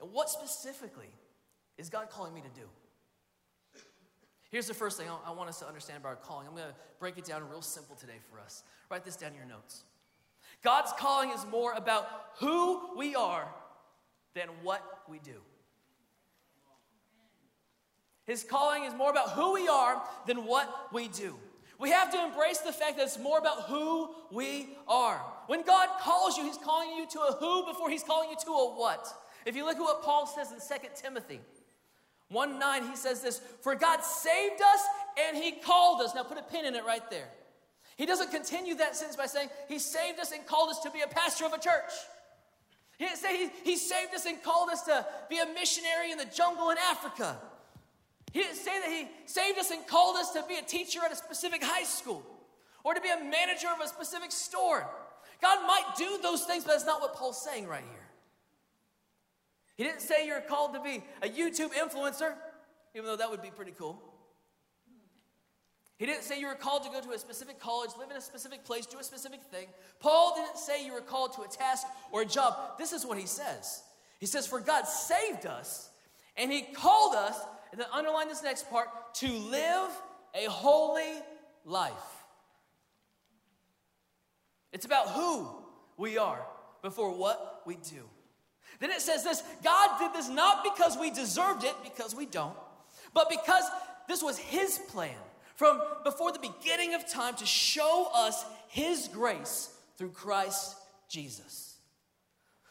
And 0.00 0.12
what 0.12 0.30
specifically 0.30 1.10
is 1.78 1.88
God 1.88 2.10
calling 2.10 2.34
me 2.34 2.40
to 2.40 2.60
do? 2.60 2.66
Here's 4.50 4.66
the 4.66 4.74
first 4.74 4.98
thing 4.98 5.06
I 5.24 5.30
want 5.30 5.48
us 5.48 5.60
to 5.60 5.66
understand 5.66 5.98
about 6.00 6.08
our 6.08 6.16
calling. 6.16 6.48
I'm 6.48 6.54
going 6.54 6.68
to 6.68 6.74
break 6.98 7.16
it 7.18 7.24
down 7.24 7.48
real 7.48 7.62
simple 7.62 7.94
today 7.94 8.18
for 8.30 8.40
us. 8.40 8.64
Write 8.90 9.04
this 9.04 9.16
down 9.16 9.30
in 9.30 9.36
your 9.36 9.46
notes. 9.46 9.84
God's 10.62 10.92
calling 10.98 11.30
is 11.30 11.46
more 11.50 11.72
about 11.72 12.06
who 12.38 12.96
we 12.96 13.14
are 13.14 13.48
than 14.34 14.48
what 14.62 14.82
we 15.08 15.20
do. 15.20 15.40
His 18.26 18.42
calling 18.44 18.84
is 18.84 18.94
more 18.94 19.10
about 19.10 19.30
who 19.30 19.54
we 19.54 19.68
are 19.68 20.02
than 20.26 20.44
what 20.46 20.88
we 20.92 21.08
do. 21.08 21.36
We 21.78 21.90
have 21.90 22.12
to 22.12 22.24
embrace 22.24 22.58
the 22.58 22.72
fact 22.72 22.98
that 22.98 23.04
it's 23.04 23.18
more 23.18 23.38
about 23.38 23.62
who 23.62 24.10
we 24.30 24.76
are. 24.86 25.20
When 25.46 25.62
God 25.62 25.88
calls 26.00 26.36
you, 26.36 26.44
He's 26.44 26.58
calling 26.58 26.90
you 26.90 27.06
to 27.06 27.20
a 27.20 27.32
who 27.40 27.64
before 27.66 27.88
He's 27.88 28.02
calling 28.02 28.28
you 28.30 28.36
to 28.44 28.50
a 28.50 28.74
what. 28.76 29.08
If 29.46 29.56
you 29.56 29.64
look 29.64 29.76
at 29.76 29.82
what 29.82 30.02
Paul 30.02 30.26
says 30.26 30.52
in 30.52 30.58
2 30.58 30.88
Timothy 30.96 31.40
1 32.28 32.58
9, 32.58 32.88
he 32.88 32.96
says 32.96 33.22
this 33.22 33.40
For 33.62 33.74
God 33.74 34.02
saved 34.02 34.60
us 34.60 34.84
and 35.28 35.36
He 35.36 35.52
called 35.52 36.00
us. 36.02 36.14
Now 36.14 36.22
put 36.22 36.38
a 36.38 36.42
pin 36.42 36.64
in 36.64 36.74
it 36.74 36.84
right 36.84 37.08
there. 37.10 37.28
He 37.96 38.06
doesn't 38.06 38.30
continue 38.30 38.76
that 38.76 38.96
sentence 38.96 39.16
by 39.16 39.26
saying, 39.26 39.48
He 39.68 39.78
saved 39.78 40.20
us 40.20 40.32
and 40.32 40.46
called 40.46 40.70
us 40.70 40.80
to 40.80 40.90
be 40.90 41.00
a 41.00 41.06
pastor 41.06 41.44
of 41.44 41.52
a 41.52 41.58
church. 41.58 41.92
He 42.98 43.06
didn't 43.06 43.18
say 43.18 43.46
he, 43.46 43.50
he 43.64 43.76
saved 43.76 44.14
us 44.14 44.26
and 44.26 44.42
called 44.42 44.68
us 44.68 44.82
to 44.82 45.06
be 45.28 45.38
a 45.38 45.46
missionary 45.46 46.12
in 46.12 46.18
the 46.18 46.26
jungle 46.26 46.70
in 46.70 46.76
Africa. 46.90 47.38
He 48.32 48.40
didn't 48.40 48.56
say 48.56 48.78
that 48.78 48.90
He 48.90 49.08
saved 49.26 49.58
us 49.58 49.70
and 49.70 49.86
called 49.86 50.16
us 50.16 50.32
to 50.32 50.44
be 50.48 50.56
a 50.56 50.62
teacher 50.62 51.00
at 51.04 51.12
a 51.12 51.16
specific 51.16 51.62
high 51.62 51.84
school 51.84 52.22
or 52.84 52.94
to 52.94 53.00
be 53.00 53.08
a 53.08 53.18
manager 53.18 53.68
of 53.74 53.84
a 53.84 53.88
specific 53.88 54.32
store. 54.32 54.88
God 55.42 55.66
might 55.66 55.94
do 55.96 56.18
those 56.22 56.44
things, 56.44 56.64
but 56.64 56.72
that's 56.72 56.86
not 56.86 57.00
what 57.00 57.14
Paul's 57.14 57.42
saying 57.42 57.66
right 57.66 57.84
here. 57.90 57.99
He 59.80 59.86
didn't 59.86 60.02
say 60.02 60.26
you're 60.26 60.42
called 60.42 60.74
to 60.74 60.80
be 60.80 61.02
a 61.22 61.26
YouTube 61.26 61.72
influencer, 61.72 62.34
even 62.94 63.06
though 63.06 63.16
that 63.16 63.30
would 63.30 63.40
be 63.40 63.48
pretty 63.48 63.72
cool. 63.78 63.98
He 65.96 66.04
didn't 66.04 66.22
say 66.22 66.38
you 66.38 66.48
were 66.48 66.54
called 66.54 66.82
to 66.84 66.90
go 66.90 67.00
to 67.00 67.12
a 67.12 67.18
specific 67.18 67.58
college, 67.58 67.88
live 67.98 68.10
in 68.10 68.16
a 68.18 68.20
specific 68.20 68.62
place, 68.62 68.84
do 68.84 68.98
a 68.98 69.02
specific 69.02 69.40
thing. 69.44 69.68
Paul 69.98 70.34
didn't 70.36 70.58
say 70.58 70.84
you 70.84 70.92
were 70.92 71.00
called 71.00 71.32
to 71.36 71.40
a 71.44 71.48
task 71.48 71.86
or 72.12 72.20
a 72.20 72.26
job. 72.26 72.76
This 72.76 72.92
is 72.92 73.06
what 73.06 73.16
he 73.16 73.24
says. 73.24 73.82
He 74.18 74.26
says, 74.26 74.46
For 74.46 74.60
God 74.60 74.86
saved 74.86 75.46
us, 75.46 75.88
and 76.36 76.52
he 76.52 76.60
called 76.60 77.14
us, 77.14 77.40
and 77.72 77.80
then 77.80 77.86
underline 77.90 78.28
this 78.28 78.42
next 78.42 78.68
part, 78.68 78.88
to 79.14 79.28
live 79.32 79.90
a 80.34 80.44
holy 80.44 81.14
life. 81.64 81.94
It's 84.74 84.84
about 84.84 85.08
who 85.08 85.48
we 85.96 86.18
are 86.18 86.44
before 86.82 87.16
what 87.16 87.62
we 87.64 87.76
do. 87.76 88.04
Then 88.80 88.90
it 88.90 89.00
says 89.00 89.22
this 89.22 89.42
God 89.62 89.98
did 89.98 90.12
this 90.14 90.28
not 90.28 90.64
because 90.64 90.98
we 90.98 91.10
deserved 91.10 91.64
it, 91.64 91.74
because 91.84 92.14
we 92.14 92.26
don't, 92.26 92.56
but 93.14 93.28
because 93.28 93.64
this 94.08 94.22
was 94.22 94.38
His 94.38 94.78
plan 94.88 95.14
from 95.54 95.80
before 96.04 96.32
the 96.32 96.38
beginning 96.38 96.94
of 96.94 97.06
time 97.08 97.36
to 97.36 97.46
show 97.46 98.10
us 98.14 98.44
His 98.68 99.08
grace 99.08 99.70
through 99.96 100.10
Christ 100.10 100.76
Jesus. 101.08 101.76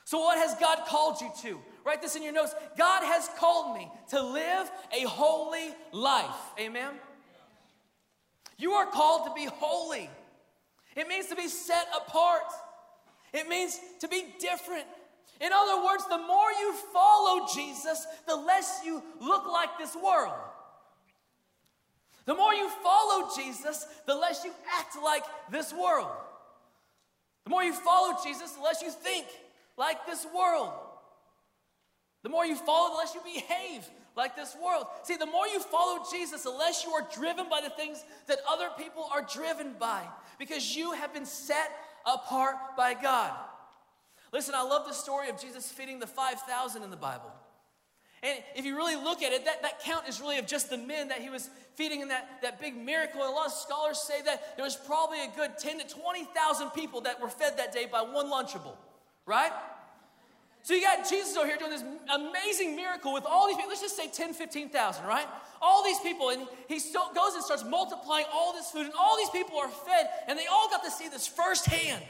So, 0.05 0.19
what 0.19 0.39
has 0.39 0.55
God 0.59 0.79
called 0.87 1.21
you 1.21 1.31
to? 1.43 1.59
Write 1.85 2.01
this 2.01 2.15
in 2.15 2.23
your 2.23 2.33
notes. 2.33 2.55
God 2.75 3.03
has 3.03 3.29
called 3.37 3.77
me 3.77 3.87
to 4.09 4.21
live 4.21 4.71
a 4.91 5.07
holy 5.07 5.69
life. 5.91 6.35
Amen? 6.59 6.93
You 8.57 8.71
are 8.71 8.87
called 8.87 9.27
to 9.27 9.33
be 9.35 9.45
holy. 9.45 10.09
It 10.95 11.07
means 11.07 11.27
to 11.27 11.35
be 11.35 11.47
set 11.47 11.87
apart, 11.95 12.41
it 13.33 13.47
means 13.47 13.79
to 13.99 14.07
be 14.07 14.33
different. 14.39 14.85
In 15.39 15.51
other 15.53 15.85
words, 15.85 16.05
the 16.09 16.17
more 16.17 16.51
you 16.59 16.73
follow 16.93 17.47
Jesus, 17.53 18.05
the 18.27 18.35
less 18.35 18.81
you 18.85 19.01
look 19.21 19.47
like 19.47 19.77
this 19.77 19.95
world. 19.95 20.33
The 22.25 22.35
more 22.35 22.53
you 22.53 22.69
follow 22.83 23.29
Jesus, 23.35 23.87
the 24.05 24.15
less 24.15 24.43
you 24.43 24.51
act 24.77 24.95
like 25.03 25.23
this 25.49 25.73
world. 25.73 26.11
The 27.45 27.49
more 27.49 27.63
you 27.63 27.73
follow 27.73 28.17
Jesus, 28.23 28.51
the 28.51 28.61
less 28.61 28.81
you 28.81 28.91
think 28.91 29.25
like 29.77 30.05
this 30.05 30.27
world. 30.35 30.73
The 32.21 32.29
more 32.29 32.45
you 32.45 32.55
follow, 32.55 32.91
the 32.91 32.97
less 32.97 33.15
you 33.15 33.21
behave 33.21 33.89
like 34.15 34.35
this 34.35 34.55
world. 34.61 34.87
See, 35.03 35.15
the 35.15 35.25
more 35.25 35.47
you 35.47 35.59
follow 35.61 36.03
Jesus, 36.11 36.43
the 36.43 36.49
less 36.49 36.83
you 36.83 36.91
are 36.91 37.07
driven 37.15 37.49
by 37.49 37.61
the 37.61 37.69
things 37.69 38.03
that 38.27 38.39
other 38.47 38.67
people 38.77 39.09
are 39.13 39.21
driven 39.21 39.73
by 39.79 40.03
because 40.37 40.75
you 40.75 40.91
have 40.91 41.13
been 41.13 41.25
set 41.25 41.71
apart 42.05 42.55
by 42.75 42.93
God. 42.93 43.33
Listen, 44.31 44.55
I 44.55 44.63
love 44.63 44.85
the 44.85 44.93
story 44.93 45.29
of 45.29 45.39
Jesus 45.39 45.71
feeding 45.71 45.99
the 45.99 46.07
5,000 46.07 46.83
in 46.83 46.91
the 46.91 46.97
Bible. 46.97 47.31
And 48.21 48.37
if 48.55 48.65
you 48.65 48.75
really 48.75 48.95
look 48.95 49.23
at 49.23 49.31
it, 49.31 49.45
that, 49.45 49.61
that 49.61 49.81
count 49.81 50.07
is 50.07 50.19
really 50.19 50.39
of 50.39 50.45
just 50.45 50.69
the 50.69 50.77
men 50.77 51.07
that 51.07 51.21
he 51.21 51.29
was 51.29 51.49
feeding 51.75 52.01
in 52.01 52.09
that, 52.09 52.41
that 52.41 52.59
big 52.59 52.75
miracle. 52.75 53.21
And 53.21 53.31
a 53.31 53.33
lot 53.33 53.47
of 53.47 53.53
scholars 53.53 53.99
say 53.99 54.21
that 54.23 54.57
there 54.57 54.65
was 54.65 54.75
probably 54.75 55.23
a 55.23 55.29
good 55.35 55.57
10 55.57 55.79
to 55.79 55.87
20,000 55.87 56.69
people 56.71 57.01
that 57.01 57.21
were 57.21 57.29
fed 57.29 57.57
that 57.57 57.71
day 57.71 57.87
by 57.89 58.01
one 58.01 58.27
Lunchable, 58.27 58.75
right? 59.25 59.53
So 60.63 60.73
you 60.73 60.81
got 60.81 61.09
Jesus 61.09 61.37
over 61.37 61.47
here 61.47 61.55
doing 61.57 61.71
this 61.71 61.83
amazing 62.13 62.75
miracle 62.75 63.13
with 63.13 63.25
all 63.25 63.47
these 63.47 63.55
people. 63.55 63.69
Let's 63.69 63.81
just 63.81 63.95
say 63.95 64.09
10, 64.09 64.33
15,000, 64.33 65.05
right? 65.05 65.25
All 65.61 65.83
these 65.83 65.99
people, 65.99 66.29
and 66.29 66.45
he 66.67 66.75
goes 66.75 67.35
and 67.35 67.43
starts 67.43 67.63
multiplying 67.63 68.25
all 68.33 68.51
this 68.51 68.69
food, 68.69 68.85
and 68.85 68.93
all 68.99 69.17
these 69.17 69.29
people 69.29 69.57
are 69.57 69.69
fed, 69.69 70.09
and 70.27 70.37
they 70.37 70.47
all 70.47 70.69
got 70.69 70.83
to 70.83 70.91
see 70.91 71.07
this 71.07 71.25
firsthand. 71.25 72.03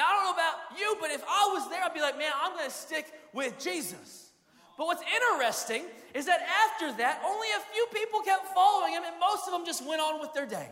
Now, 0.00 0.06
I 0.06 0.12
don't 0.14 0.24
know 0.24 0.32
about 0.32 0.80
you, 0.80 0.96
but 0.98 1.10
if 1.10 1.22
I 1.28 1.50
was 1.52 1.68
there, 1.68 1.84
I'd 1.84 1.92
be 1.92 2.00
like, 2.00 2.16
man, 2.16 2.32
I'm 2.42 2.56
going 2.56 2.64
to 2.64 2.74
stick 2.74 3.12
with 3.34 3.58
Jesus. 3.58 4.30
But 4.78 4.86
what's 4.86 5.02
interesting 5.02 5.84
is 6.14 6.24
that 6.24 6.40
after 6.40 6.96
that, 6.96 7.20
only 7.22 7.48
a 7.48 7.60
few 7.70 7.86
people 7.92 8.20
kept 8.20 8.46
following 8.54 8.94
him, 8.94 9.02
and 9.04 9.20
most 9.20 9.46
of 9.46 9.52
them 9.52 9.66
just 9.66 9.86
went 9.86 10.00
on 10.00 10.18
with 10.18 10.32
their 10.32 10.46
day. 10.46 10.70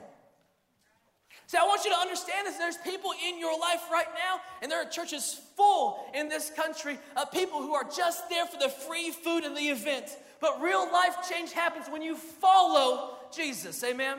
See, 1.46 1.58
I 1.58 1.64
want 1.64 1.84
you 1.84 1.90
to 1.90 1.98
understand 1.98 2.46
this. 2.46 2.56
There's 2.56 2.78
people 2.78 3.10
in 3.22 3.38
your 3.38 3.52
life 3.60 3.82
right 3.92 4.08
now, 4.14 4.40
and 4.62 4.72
there 4.72 4.80
are 4.80 4.88
churches 4.88 5.38
full 5.58 6.06
in 6.14 6.30
this 6.30 6.50
country 6.56 6.98
of 7.14 7.30
people 7.30 7.60
who 7.60 7.74
are 7.74 7.84
just 7.84 8.30
there 8.30 8.46
for 8.46 8.58
the 8.58 8.70
free 8.70 9.10
food 9.10 9.44
and 9.44 9.54
the 9.54 9.68
event. 9.68 10.06
But 10.40 10.62
real 10.62 10.90
life 10.90 11.28
change 11.28 11.52
happens 11.52 11.84
when 11.90 12.00
you 12.00 12.16
follow 12.16 13.18
Jesus. 13.30 13.84
Amen? 13.84 14.16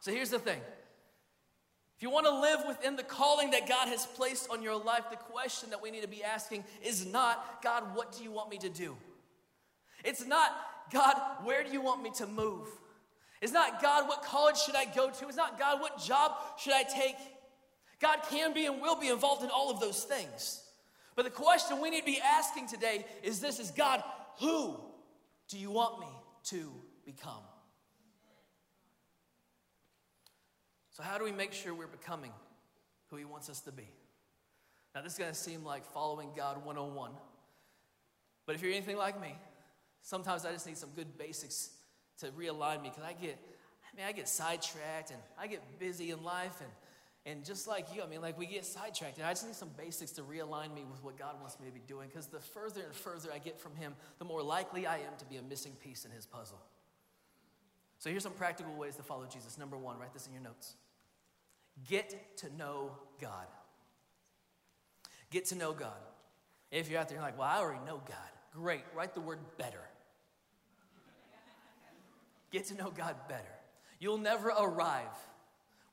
So 0.00 0.12
here's 0.12 0.30
the 0.30 0.38
thing. 0.38 0.62
If 2.02 2.08
you 2.08 2.10
want 2.10 2.26
to 2.26 2.40
live 2.40 2.64
within 2.66 2.96
the 2.96 3.04
calling 3.04 3.52
that 3.52 3.68
God 3.68 3.86
has 3.86 4.06
placed 4.06 4.50
on 4.50 4.60
your 4.60 4.74
life, 4.74 5.04
the 5.08 5.14
question 5.14 5.70
that 5.70 5.80
we 5.80 5.92
need 5.92 6.02
to 6.02 6.08
be 6.08 6.24
asking 6.24 6.64
is 6.84 7.06
not, 7.06 7.62
God, 7.62 7.94
what 7.94 8.10
do 8.10 8.24
you 8.24 8.32
want 8.32 8.50
me 8.50 8.58
to 8.58 8.68
do? 8.68 8.96
It's 10.04 10.26
not, 10.26 10.50
God, 10.92 11.14
where 11.44 11.62
do 11.62 11.70
you 11.70 11.80
want 11.80 12.02
me 12.02 12.10
to 12.16 12.26
move? 12.26 12.66
It's 13.40 13.52
not, 13.52 13.80
God, 13.80 14.08
what 14.08 14.24
college 14.24 14.56
should 14.56 14.74
I 14.74 14.86
go 14.86 15.10
to? 15.10 15.28
It's 15.28 15.36
not, 15.36 15.60
God, 15.60 15.80
what 15.80 16.02
job 16.02 16.32
should 16.58 16.72
I 16.72 16.82
take? 16.82 17.14
God 18.00 18.18
can 18.28 18.52
be 18.52 18.66
and 18.66 18.82
will 18.82 18.98
be 18.98 19.06
involved 19.06 19.44
in 19.44 19.50
all 19.50 19.70
of 19.70 19.78
those 19.78 20.02
things. 20.02 20.60
But 21.14 21.24
the 21.24 21.30
question 21.30 21.80
we 21.80 21.88
need 21.88 22.00
to 22.00 22.06
be 22.06 22.20
asking 22.20 22.66
today 22.66 23.06
is 23.22 23.38
this 23.38 23.60
is 23.60 23.70
God, 23.70 24.02
who 24.40 24.76
do 25.46 25.56
you 25.56 25.70
want 25.70 26.00
me 26.00 26.08
to 26.46 26.72
become? 27.06 27.44
So, 30.92 31.02
how 31.02 31.18
do 31.18 31.24
we 31.24 31.32
make 31.32 31.52
sure 31.52 31.74
we're 31.74 31.86
becoming 31.86 32.32
who 33.10 33.16
He 33.16 33.24
wants 33.24 33.48
us 33.48 33.60
to 33.60 33.72
be? 33.72 33.88
Now, 34.94 35.02
this 35.02 35.12
is 35.12 35.18
going 35.18 35.30
to 35.30 35.38
seem 35.38 35.64
like 35.64 35.84
following 35.86 36.30
God 36.36 36.64
101. 36.64 37.12
But 38.46 38.54
if 38.54 38.62
you're 38.62 38.72
anything 38.72 38.96
like 38.96 39.20
me, 39.20 39.34
sometimes 40.02 40.44
I 40.44 40.52
just 40.52 40.66
need 40.66 40.76
some 40.76 40.90
good 40.94 41.16
basics 41.16 41.70
to 42.18 42.26
realign 42.28 42.82
me 42.82 42.90
because 42.90 43.04
I 43.04 43.14
get, 43.14 43.38
I 43.92 43.96
mean, 43.96 44.06
I 44.06 44.12
get 44.12 44.28
sidetracked 44.28 45.10
and 45.10 45.20
I 45.38 45.46
get 45.46 45.62
busy 45.78 46.10
in 46.10 46.22
life 46.22 46.60
and 46.60 46.70
and 47.24 47.44
just 47.44 47.68
like 47.68 47.94
you, 47.94 48.02
I 48.02 48.06
mean, 48.06 48.20
like 48.20 48.36
we 48.36 48.46
get 48.46 48.64
sidetracked. 48.64 49.18
And 49.18 49.26
I 49.26 49.30
just 49.30 49.46
need 49.46 49.54
some 49.54 49.70
basics 49.78 50.10
to 50.12 50.22
realign 50.22 50.74
me 50.74 50.82
with 50.90 51.04
what 51.04 51.16
God 51.16 51.40
wants 51.40 51.58
me 51.60 51.68
to 51.68 51.72
be 51.72 51.82
doing. 51.86 52.08
Because 52.08 52.26
the 52.26 52.40
further 52.40 52.82
and 52.82 52.94
further 52.94 53.30
I 53.32 53.38
get 53.38 53.60
from 53.60 53.76
Him, 53.76 53.94
the 54.18 54.24
more 54.24 54.42
likely 54.42 54.86
I 54.86 54.96
am 54.96 55.16
to 55.18 55.24
be 55.26 55.36
a 55.36 55.42
missing 55.42 55.72
piece 55.80 56.04
in 56.04 56.10
His 56.10 56.26
puzzle. 56.26 56.60
So 58.02 58.10
here's 58.10 58.24
some 58.24 58.32
practical 58.32 58.74
ways 58.74 58.96
to 58.96 59.04
follow 59.04 59.26
Jesus. 59.32 59.56
Number 59.56 59.78
one, 59.78 59.96
write 59.96 60.12
this 60.12 60.26
in 60.26 60.32
your 60.32 60.42
notes 60.42 60.74
get 61.88 62.36
to 62.38 62.52
know 62.56 62.90
God. 63.20 63.46
Get 65.30 65.44
to 65.46 65.54
know 65.54 65.72
God. 65.72 65.92
If 66.72 66.90
you're 66.90 66.98
out 66.98 67.08
there, 67.08 67.18
you're 67.18 67.24
like, 67.24 67.38
well, 67.38 67.46
I 67.46 67.58
already 67.60 67.78
know 67.86 68.02
God. 68.04 68.16
Great. 68.52 68.82
Write 68.96 69.14
the 69.14 69.20
word 69.20 69.38
better. 69.56 69.80
Get 72.50 72.64
to 72.66 72.74
know 72.74 72.90
God 72.90 73.14
better. 73.28 73.54
You'll 74.00 74.18
never 74.18 74.48
arrive. 74.48 75.06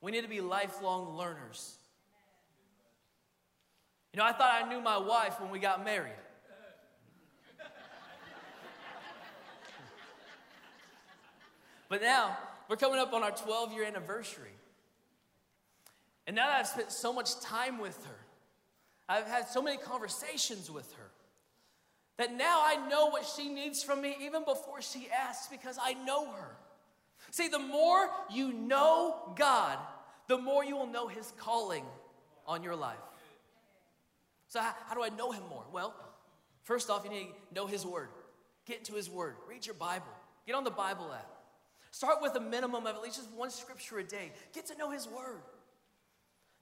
We 0.00 0.10
need 0.10 0.22
to 0.22 0.28
be 0.28 0.40
lifelong 0.40 1.16
learners. 1.16 1.76
You 4.12 4.18
know, 4.18 4.24
I 4.24 4.32
thought 4.32 4.64
I 4.64 4.68
knew 4.68 4.80
my 4.80 4.98
wife 4.98 5.40
when 5.40 5.50
we 5.50 5.60
got 5.60 5.84
married. 5.84 6.10
But 11.90 12.00
now, 12.00 12.38
we're 12.68 12.76
coming 12.76 13.00
up 13.00 13.12
on 13.12 13.22
our 13.24 13.32
12 13.32 13.72
year 13.74 13.84
anniversary. 13.84 14.52
And 16.26 16.36
now 16.36 16.46
that 16.46 16.60
I've 16.60 16.68
spent 16.68 16.92
so 16.92 17.12
much 17.12 17.40
time 17.40 17.78
with 17.78 17.96
her, 18.06 18.26
I've 19.08 19.26
had 19.26 19.48
so 19.48 19.60
many 19.60 19.76
conversations 19.76 20.70
with 20.70 20.90
her, 20.94 21.10
that 22.16 22.32
now 22.32 22.62
I 22.64 22.88
know 22.88 23.08
what 23.08 23.26
she 23.26 23.48
needs 23.48 23.82
from 23.82 24.00
me 24.00 24.16
even 24.22 24.44
before 24.44 24.80
she 24.80 25.08
asks 25.10 25.48
because 25.48 25.78
I 25.82 25.94
know 25.94 26.30
her. 26.30 26.56
See, 27.32 27.48
the 27.48 27.58
more 27.58 28.08
you 28.32 28.52
know 28.52 29.32
God, 29.34 29.78
the 30.28 30.38
more 30.38 30.64
you 30.64 30.76
will 30.76 30.86
know 30.86 31.08
His 31.08 31.32
calling 31.38 31.84
on 32.46 32.62
your 32.62 32.76
life. 32.76 32.98
So, 34.46 34.60
how, 34.60 34.72
how 34.86 34.94
do 34.94 35.02
I 35.02 35.08
know 35.08 35.32
Him 35.32 35.42
more? 35.50 35.64
Well, 35.72 35.92
first 36.62 36.88
off, 36.88 37.02
you 37.04 37.10
need 37.10 37.28
to 37.48 37.54
know 37.54 37.66
His 37.66 37.84
Word. 37.84 38.10
Get 38.64 38.78
into 38.78 38.94
His 38.94 39.10
Word. 39.10 39.34
Read 39.48 39.66
your 39.66 39.74
Bible. 39.74 40.06
Get 40.46 40.54
on 40.54 40.62
the 40.62 40.70
Bible 40.70 41.12
app. 41.12 41.39
Start 41.90 42.22
with 42.22 42.34
a 42.36 42.40
minimum 42.40 42.86
of 42.86 42.94
at 42.94 43.02
least 43.02 43.16
just 43.16 43.30
one 43.32 43.50
scripture 43.50 43.98
a 43.98 44.04
day. 44.04 44.32
Get 44.54 44.66
to 44.66 44.76
know 44.76 44.90
His 44.90 45.08
Word. 45.08 45.40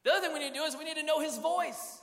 The 0.04 0.10
other 0.10 0.20
thing 0.26 0.32
we 0.32 0.40
need 0.40 0.54
to 0.54 0.60
do 0.60 0.64
is 0.64 0.76
we 0.76 0.84
need 0.84 0.96
to 0.96 1.02
know 1.02 1.20
His 1.20 1.38
voice. 1.38 2.00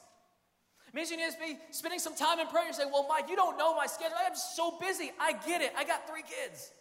It 0.87 0.93
means 0.93 1.09
you 1.09 1.17
need 1.17 1.31
to 1.31 1.39
be 1.39 1.57
spending 1.71 1.99
some 1.99 2.15
time 2.15 2.39
in 2.39 2.47
prayer. 2.47 2.67
You 2.67 2.73
say, 2.73 2.83
Well, 2.85 3.05
Mike, 3.09 3.29
you 3.29 3.35
don't 3.35 3.57
know 3.57 3.75
my 3.75 3.87
schedule. 3.87 4.15
I 4.19 4.27
am 4.27 4.35
so 4.35 4.77
busy. 4.79 5.11
I 5.19 5.33
get 5.33 5.61
it. 5.61 5.73
I 5.77 5.83
got 5.83 6.07
three 6.07 6.21
kids. 6.21 6.71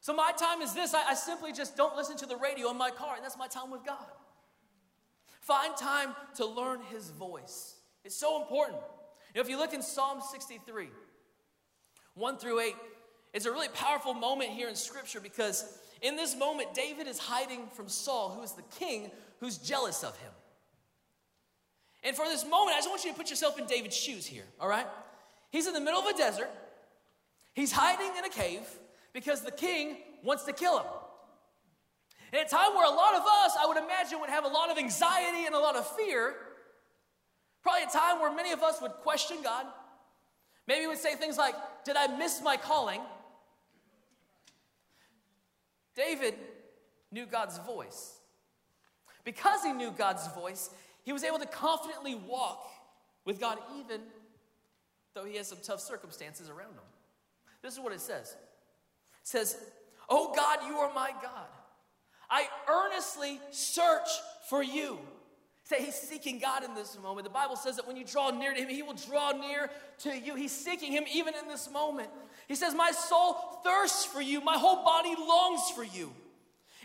So 0.00 0.14
my 0.14 0.32
time 0.32 0.62
is 0.62 0.72
this 0.72 0.94
I, 0.94 1.10
I 1.10 1.14
simply 1.14 1.52
just 1.52 1.76
don't 1.76 1.94
listen 1.94 2.16
to 2.18 2.26
the 2.26 2.36
radio 2.36 2.70
in 2.70 2.78
my 2.78 2.90
car, 2.90 3.16
and 3.16 3.24
that's 3.24 3.38
my 3.38 3.48
time 3.48 3.70
with 3.70 3.84
God. 3.84 4.06
Find 5.40 5.76
time 5.76 6.14
to 6.36 6.46
learn 6.46 6.80
His 6.90 7.10
voice. 7.10 7.74
It's 8.04 8.16
so 8.16 8.40
important. 8.40 8.78
You 9.34 9.38
know, 9.38 9.40
if 9.42 9.48
you 9.50 9.58
look 9.58 9.74
in 9.74 9.82
Psalm 9.82 10.20
63, 10.30 10.88
1 12.14 12.38
through 12.38 12.60
8, 12.60 12.74
it's 13.32 13.46
a 13.46 13.50
really 13.50 13.68
powerful 13.68 14.14
moment 14.14 14.50
here 14.50 14.68
in 14.68 14.74
Scripture 14.74 15.20
because 15.20 15.78
in 16.02 16.16
this 16.16 16.36
moment, 16.36 16.74
David 16.74 17.06
is 17.06 17.18
hiding 17.18 17.68
from 17.74 17.88
Saul, 17.88 18.30
who 18.30 18.42
is 18.42 18.52
the 18.52 18.62
king 18.78 19.10
who's 19.40 19.58
jealous 19.58 20.02
of 20.02 20.16
him. 20.18 20.32
And 22.02 22.16
for 22.16 22.24
this 22.26 22.44
moment, 22.44 22.76
I 22.76 22.78
just 22.78 22.88
want 22.88 23.04
you 23.04 23.10
to 23.12 23.16
put 23.16 23.28
yourself 23.28 23.58
in 23.58 23.66
David's 23.66 23.96
shoes 23.96 24.26
here, 24.26 24.44
all 24.58 24.68
right? 24.68 24.86
He's 25.50 25.66
in 25.66 25.74
the 25.74 25.80
middle 25.80 26.00
of 26.00 26.06
a 26.06 26.16
desert, 26.16 26.50
he's 27.54 27.72
hiding 27.72 28.16
in 28.18 28.24
a 28.24 28.30
cave 28.30 28.62
because 29.12 29.42
the 29.42 29.50
king 29.50 29.98
wants 30.24 30.44
to 30.44 30.52
kill 30.52 30.78
him. 30.78 30.86
In 32.32 32.38
a 32.38 32.48
time 32.48 32.74
where 32.74 32.86
a 32.86 32.94
lot 32.94 33.14
of 33.14 33.22
us, 33.22 33.56
I 33.60 33.66
would 33.66 33.76
imagine, 33.76 34.20
would 34.20 34.30
have 34.30 34.44
a 34.44 34.48
lot 34.48 34.70
of 34.70 34.78
anxiety 34.78 35.46
and 35.46 35.54
a 35.54 35.58
lot 35.58 35.74
of 35.74 35.86
fear, 35.96 36.34
probably 37.62 37.82
a 37.82 37.86
time 37.86 38.20
where 38.20 38.32
many 38.32 38.52
of 38.52 38.62
us 38.62 38.80
would 38.80 38.92
question 38.92 39.38
God. 39.42 39.66
Maybe 40.68 40.82
we 40.82 40.88
would 40.88 40.98
say 40.98 41.16
things 41.16 41.36
like, 41.36 41.54
Did 41.84 41.96
I 41.96 42.06
miss 42.16 42.40
my 42.40 42.56
calling? 42.56 43.00
David 46.00 46.34
knew 47.12 47.26
God's 47.26 47.58
voice. 47.58 48.14
Because 49.24 49.62
he 49.62 49.72
knew 49.72 49.90
God's 49.90 50.26
voice, 50.28 50.70
he 51.04 51.12
was 51.12 51.24
able 51.24 51.38
to 51.38 51.46
confidently 51.46 52.14
walk 52.14 52.66
with 53.24 53.38
God 53.38 53.58
even 53.78 54.00
though 55.14 55.24
he 55.24 55.36
has 55.36 55.48
some 55.48 55.58
tough 55.62 55.80
circumstances 55.80 56.48
around 56.48 56.70
him. 56.70 56.88
This 57.62 57.74
is 57.74 57.80
what 57.80 57.92
it 57.92 58.00
says. 58.00 58.30
It 58.30 59.28
says, 59.28 59.56
"Oh 60.08 60.32
God, 60.34 60.60
you 60.66 60.78
are 60.78 60.92
my 60.94 61.12
God. 61.22 61.48
I 62.30 62.48
earnestly 62.66 63.40
search 63.50 64.08
for 64.48 64.62
you." 64.62 64.98
Say 65.64 65.84
he's 65.84 65.94
seeking 65.94 66.38
God 66.38 66.64
in 66.64 66.74
this 66.74 66.98
moment. 66.98 67.24
The 67.24 67.30
Bible 67.30 67.56
says 67.56 67.76
that 67.76 67.86
when 67.86 67.96
you 67.96 68.04
draw 68.04 68.30
near 68.30 68.54
to 68.54 68.60
him, 68.60 68.68
he 68.68 68.82
will 68.82 68.94
draw 68.94 69.32
near 69.32 69.70
to 69.98 70.18
you. 70.18 70.34
He's 70.34 70.50
seeking 70.50 70.90
him 70.90 71.04
even 71.12 71.34
in 71.34 71.46
this 71.46 71.70
moment. 71.70 72.10
He 72.48 72.54
says, 72.54 72.74
My 72.74 72.90
soul 72.90 73.34
thirsts 73.64 74.04
for 74.04 74.20
you, 74.20 74.40
my 74.40 74.56
whole 74.56 74.84
body 74.84 75.14
longs 75.18 75.70
for 75.74 75.84
you. 75.84 76.12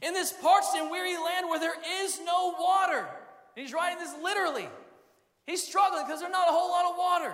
In 0.01 0.13
this 0.13 0.33
parched 0.33 0.75
and 0.75 0.91
weary 0.91 1.15
land 1.15 1.47
where 1.49 1.59
there 1.59 1.75
is 2.03 2.19
no 2.25 2.55
water. 2.59 3.07
And 3.55 3.65
he's 3.65 3.73
writing 3.73 3.99
this 3.99 4.13
literally. 4.21 4.67
He's 5.47 5.65
struggling 5.65 6.03
because 6.05 6.19
there's 6.19 6.31
not 6.31 6.49
a 6.49 6.51
whole 6.51 6.69
lot 6.69 6.85
of 6.85 6.97
water. 6.97 7.33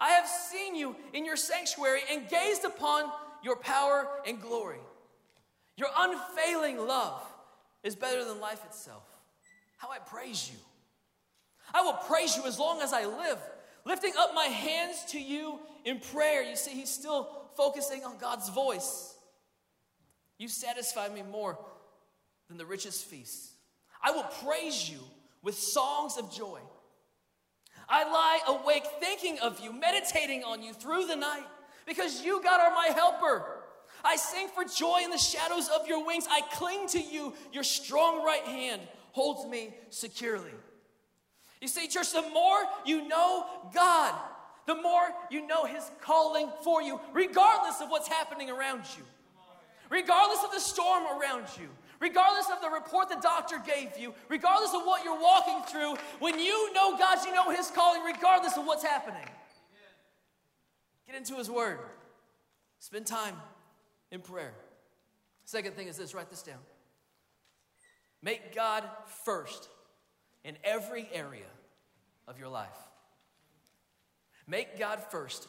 I 0.00 0.10
have 0.10 0.26
seen 0.26 0.74
you 0.74 0.96
in 1.12 1.24
your 1.24 1.36
sanctuary 1.36 2.00
and 2.10 2.28
gazed 2.28 2.64
upon 2.64 3.10
your 3.42 3.56
power 3.56 4.08
and 4.26 4.40
glory. 4.40 4.80
Your 5.76 5.88
unfailing 5.96 6.78
love 6.78 7.22
is 7.82 7.94
better 7.94 8.24
than 8.24 8.40
life 8.40 8.64
itself. 8.64 9.04
How 9.78 9.90
I 9.90 9.98
praise 9.98 10.50
you. 10.52 10.58
I 11.74 11.82
will 11.82 11.94
praise 11.94 12.36
you 12.36 12.44
as 12.46 12.58
long 12.58 12.80
as 12.82 12.92
I 12.92 13.04
live, 13.04 13.38
lifting 13.84 14.12
up 14.18 14.34
my 14.34 14.44
hands 14.44 15.04
to 15.10 15.20
you 15.20 15.58
in 15.84 16.00
prayer. 16.00 16.42
You 16.42 16.56
see, 16.56 16.72
he's 16.72 16.90
still 16.90 17.28
focusing 17.56 18.04
on 18.04 18.18
God's 18.18 18.48
voice. 18.48 19.14
You 20.38 20.48
satisfy 20.48 21.08
me 21.08 21.22
more 21.22 21.58
than 22.48 22.58
the 22.58 22.66
richest 22.66 23.06
feast. 23.06 23.50
I 24.02 24.10
will 24.10 24.26
praise 24.44 24.90
you 24.90 24.98
with 25.42 25.56
songs 25.56 26.16
of 26.16 26.32
joy. 26.34 26.58
I 27.88 28.04
lie 28.04 28.40
awake 28.48 28.84
thinking 29.00 29.38
of 29.40 29.60
you, 29.60 29.72
meditating 29.72 30.44
on 30.44 30.62
you 30.62 30.72
through 30.72 31.06
the 31.06 31.16
night, 31.16 31.46
because 31.86 32.24
you, 32.24 32.42
God, 32.42 32.60
are 32.60 32.74
my 32.74 32.88
helper. 32.94 33.44
I 34.04 34.16
sing 34.16 34.48
for 34.48 34.64
joy 34.64 35.00
in 35.04 35.10
the 35.10 35.18
shadows 35.18 35.68
of 35.68 35.86
your 35.86 36.04
wings. 36.04 36.26
I 36.28 36.40
cling 36.52 36.88
to 36.88 37.00
you. 37.00 37.34
Your 37.52 37.64
strong 37.64 38.24
right 38.24 38.44
hand 38.44 38.80
holds 39.12 39.48
me 39.48 39.74
securely. 39.90 40.50
You 41.62 41.68
see, 41.68 41.86
church, 41.86 42.12
the 42.12 42.22
more 42.22 42.58
you 42.84 43.06
know 43.06 43.46
God, 43.72 44.14
the 44.66 44.74
more 44.74 45.02
you 45.30 45.46
know 45.46 45.64
His 45.64 45.88
calling 46.00 46.50
for 46.64 46.82
you, 46.82 47.00
regardless 47.12 47.80
of 47.80 47.88
what's 47.88 48.08
happening 48.08 48.50
around 48.50 48.82
you, 48.98 49.04
regardless 49.88 50.42
of 50.42 50.50
the 50.50 50.58
storm 50.58 51.04
around 51.04 51.46
you, 51.60 51.68
regardless 52.00 52.46
of 52.50 52.60
the 52.62 52.68
report 52.68 53.08
the 53.08 53.20
doctor 53.22 53.62
gave 53.64 53.96
you, 53.96 54.12
regardless 54.28 54.74
of 54.74 54.82
what 54.82 55.04
you're 55.04 55.20
walking 55.20 55.62
through, 55.70 55.94
when 56.18 56.40
you 56.40 56.72
know 56.74 56.98
God, 56.98 57.24
you 57.24 57.32
know 57.32 57.50
His 57.50 57.70
calling, 57.70 58.02
regardless 58.02 58.58
of 58.58 58.66
what's 58.66 58.82
happening. 58.82 59.28
Get 61.06 61.14
into 61.14 61.36
His 61.36 61.48
Word, 61.48 61.78
spend 62.80 63.06
time 63.06 63.36
in 64.10 64.20
prayer. 64.20 64.54
Second 65.44 65.76
thing 65.76 65.86
is 65.86 65.96
this. 65.96 66.12
Write 66.12 66.28
this 66.28 66.42
down. 66.42 66.58
Make 68.20 68.52
God 68.52 68.82
first 69.24 69.68
in 70.44 70.56
every 70.64 71.08
area 71.12 71.50
of 72.26 72.38
your 72.38 72.48
life. 72.48 72.68
Make 74.46 74.78
God 74.78 75.00
first 75.10 75.48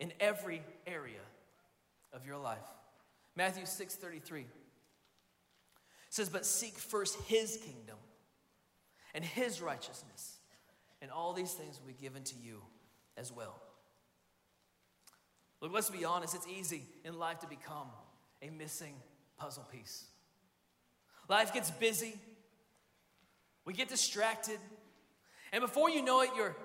in 0.00 0.12
every 0.20 0.62
area 0.86 1.20
of 2.12 2.26
your 2.26 2.38
life. 2.38 2.58
Matthew 3.36 3.64
6:33 3.64 4.46
says, 6.08 6.28
But 6.28 6.46
seek 6.46 6.78
first 6.78 7.18
his 7.22 7.56
kingdom 7.58 7.98
and 9.14 9.24
his 9.24 9.60
righteousness, 9.60 10.38
and 11.02 11.10
all 11.10 11.32
these 11.32 11.52
things 11.52 11.78
will 11.80 11.88
be 11.88 12.00
given 12.00 12.22
to 12.24 12.36
you 12.36 12.62
as 13.16 13.32
well. 13.32 13.60
Look, 15.60 15.72
let's 15.72 15.90
be 15.90 16.04
honest, 16.04 16.34
it's 16.34 16.46
easy 16.46 16.82
in 17.04 17.18
life 17.18 17.40
to 17.40 17.46
become 17.46 17.88
a 18.42 18.50
missing 18.50 18.94
puzzle 19.36 19.66
piece. 19.72 20.04
Life 21.28 21.52
gets 21.54 21.70
busy, 21.70 22.18
we 23.64 23.72
get 23.72 23.88
distracted, 23.88 24.58
and 25.52 25.60
before 25.60 25.88
you 25.88 26.02
know 26.02 26.20
it, 26.22 26.30
you're 26.36 26.56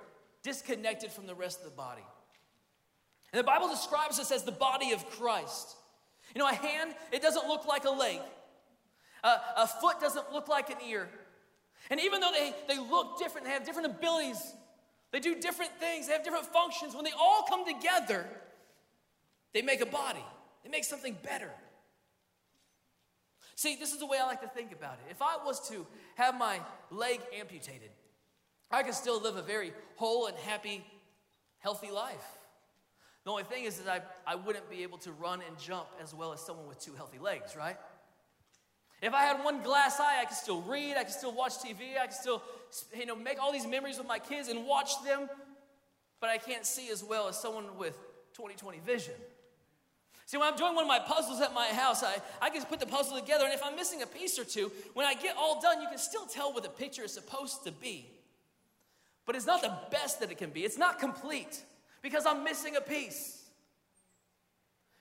disconnected 0.43 1.11
from 1.11 1.27
the 1.27 1.35
rest 1.35 1.59
of 1.59 1.65
the 1.65 1.75
body. 1.75 2.03
And 3.31 3.39
the 3.39 3.43
Bible 3.43 3.69
describes 3.69 4.19
us 4.19 4.31
as 4.31 4.43
the 4.43 4.51
body 4.51 4.91
of 4.91 5.07
Christ. 5.11 5.75
You 6.33 6.39
know, 6.39 6.47
a 6.47 6.53
hand, 6.53 6.93
it 7.11 7.21
doesn't 7.21 7.47
look 7.47 7.65
like 7.65 7.85
a 7.85 7.89
leg. 7.89 8.19
A, 9.23 9.29
a 9.57 9.67
foot 9.67 9.99
doesn't 9.99 10.31
look 10.31 10.47
like 10.47 10.69
an 10.69 10.77
ear. 10.87 11.09
And 11.89 11.99
even 11.99 12.21
though 12.21 12.31
they, 12.31 12.53
they 12.67 12.77
look 12.79 13.19
different, 13.19 13.45
they 13.47 13.53
have 13.53 13.65
different 13.65 13.89
abilities, 13.91 14.53
they 15.11 15.19
do 15.19 15.39
different 15.39 15.71
things, 15.79 16.07
they 16.07 16.13
have 16.13 16.23
different 16.23 16.45
functions, 16.45 16.95
when 16.95 17.03
they 17.03 17.13
all 17.19 17.45
come 17.49 17.65
together, 17.65 18.25
they 19.53 19.61
make 19.61 19.81
a 19.81 19.85
body, 19.85 20.23
they 20.63 20.69
make 20.69 20.83
something 20.83 21.17
better. 21.23 21.51
See, 23.59 23.75
this 23.75 23.91
is 23.91 23.99
the 23.99 24.05
way 24.05 24.17
I 24.17 24.25
like 24.25 24.39
to 24.39 24.47
think 24.47 24.71
about 24.71 24.93
it. 25.05 25.11
If 25.11 25.21
I 25.21 25.35
was 25.45 25.67
to 25.67 25.85
have 26.15 26.33
my 26.33 26.61
leg 26.91 27.19
amputated, 27.37 27.89
I 28.71 28.83
could 28.83 28.93
still 28.93 29.21
live 29.21 29.35
a 29.35 29.41
very 29.41 29.73
whole 29.97 30.27
and 30.27 30.37
happy, 30.37 30.81
healthy 31.57 31.91
life. 31.91 32.23
The 33.25 33.31
only 33.31 33.43
thing 33.43 33.65
is 33.65 33.77
that 33.79 34.13
I, 34.25 34.31
I 34.31 34.35
wouldn't 34.35 34.69
be 34.69 34.83
able 34.83 34.97
to 34.99 35.11
run 35.11 35.41
and 35.45 35.59
jump 35.59 35.87
as 36.01 36.13
well 36.13 36.31
as 36.31 36.39
someone 36.39 36.69
with 36.69 36.79
two 36.79 36.93
healthy 36.93 37.19
legs, 37.19 37.53
right? 37.57 37.75
If 39.01 39.13
I 39.13 39.23
had 39.23 39.43
one 39.43 39.61
glass 39.61 39.99
eye, 39.99 40.21
I 40.21 40.23
could 40.23 40.37
still 40.37 40.61
read, 40.61 40.95
I 40.95 41.03
could 41.03 41.11
still 41.11 41.35
watch 41.35 41.55
TV, 41.57 41.99
I 42.01 42.05
could 42.05 42.15
still, 42.15 42.41
you 42.97 43.05
know, 43.05 43.15
make 43.17 43.41
all 43.43 43.51
these 43.51 43.67
memories 43.67 43.97
with 43.97 44.07
my 44.07 44.19
kids 44.19 44.47
and 44.47 44.65
watch 44.67 44.91
them, 45.03 45.27
but 46.21 46.29
I 46.29 46.37
can't 46.37 46.65
see 46.65 46.89
as 46.91 47.03
well 47.03 47.27
as 47.27 47.37
someone 47.37 47.77
with 47.77 47.97
20/20 48.37 48.81
vision. 48.83 49.15
See, 50.29 50.37
when 50.37 50.47
I'm 50.47 50.55
doing 50.55 50.75
one 50.75 50.83
of 50.83 50.87
my 50.87 50.99
puzzles 50.99 51.41
at 51.41 51.55
my 51.55 51.69
house, 51.69 52.03
I, 52.03 52.17
I 52.39 52.51
can 52.51 52.63
put 52.65 52.79
the 52.79 52.85
puzzle 52.85 53.19
together, 53.19 53.45
and 53.45 53.51
if 53.51 53.63
I'm 53.65 53.75
missing 53.75 54.03
a 54.03 54.05
piece 54.05 54.37
or 54.37 54.43
two, 54.43 54.71
when 54.93 55.07
I 55.07 55.15
get 55.15 55.35
all 55.35 55.59
done, 55.59 55.81
you 55.81 55.87
can 55.89 55.97
still 55.97 56.27
tell 56.27 56.53
what 56.53 56.61
the 56.61 56.69
picture 56.69 57.03
is 57.03 57.11
supposed 57.11 57.63
to 57.63 57.71
be. 57.71 58.05
But 59.25 59.35
it's 59.35 59.47
not 59.47 59.63
the 59.63 59.75
best 59.89 60.19
that 60.19 60.29
it 60.29 60.37
can 60.37 60.51
be. 60.51 60.65
It's 60.65 60.77
not 60.77 60.99
complete 60.99 61.63
because 62.03 62.27
I'm 62.27 62.43
missing 62.43 62.75
a 62.75 62.79
piece. 62.81 63.41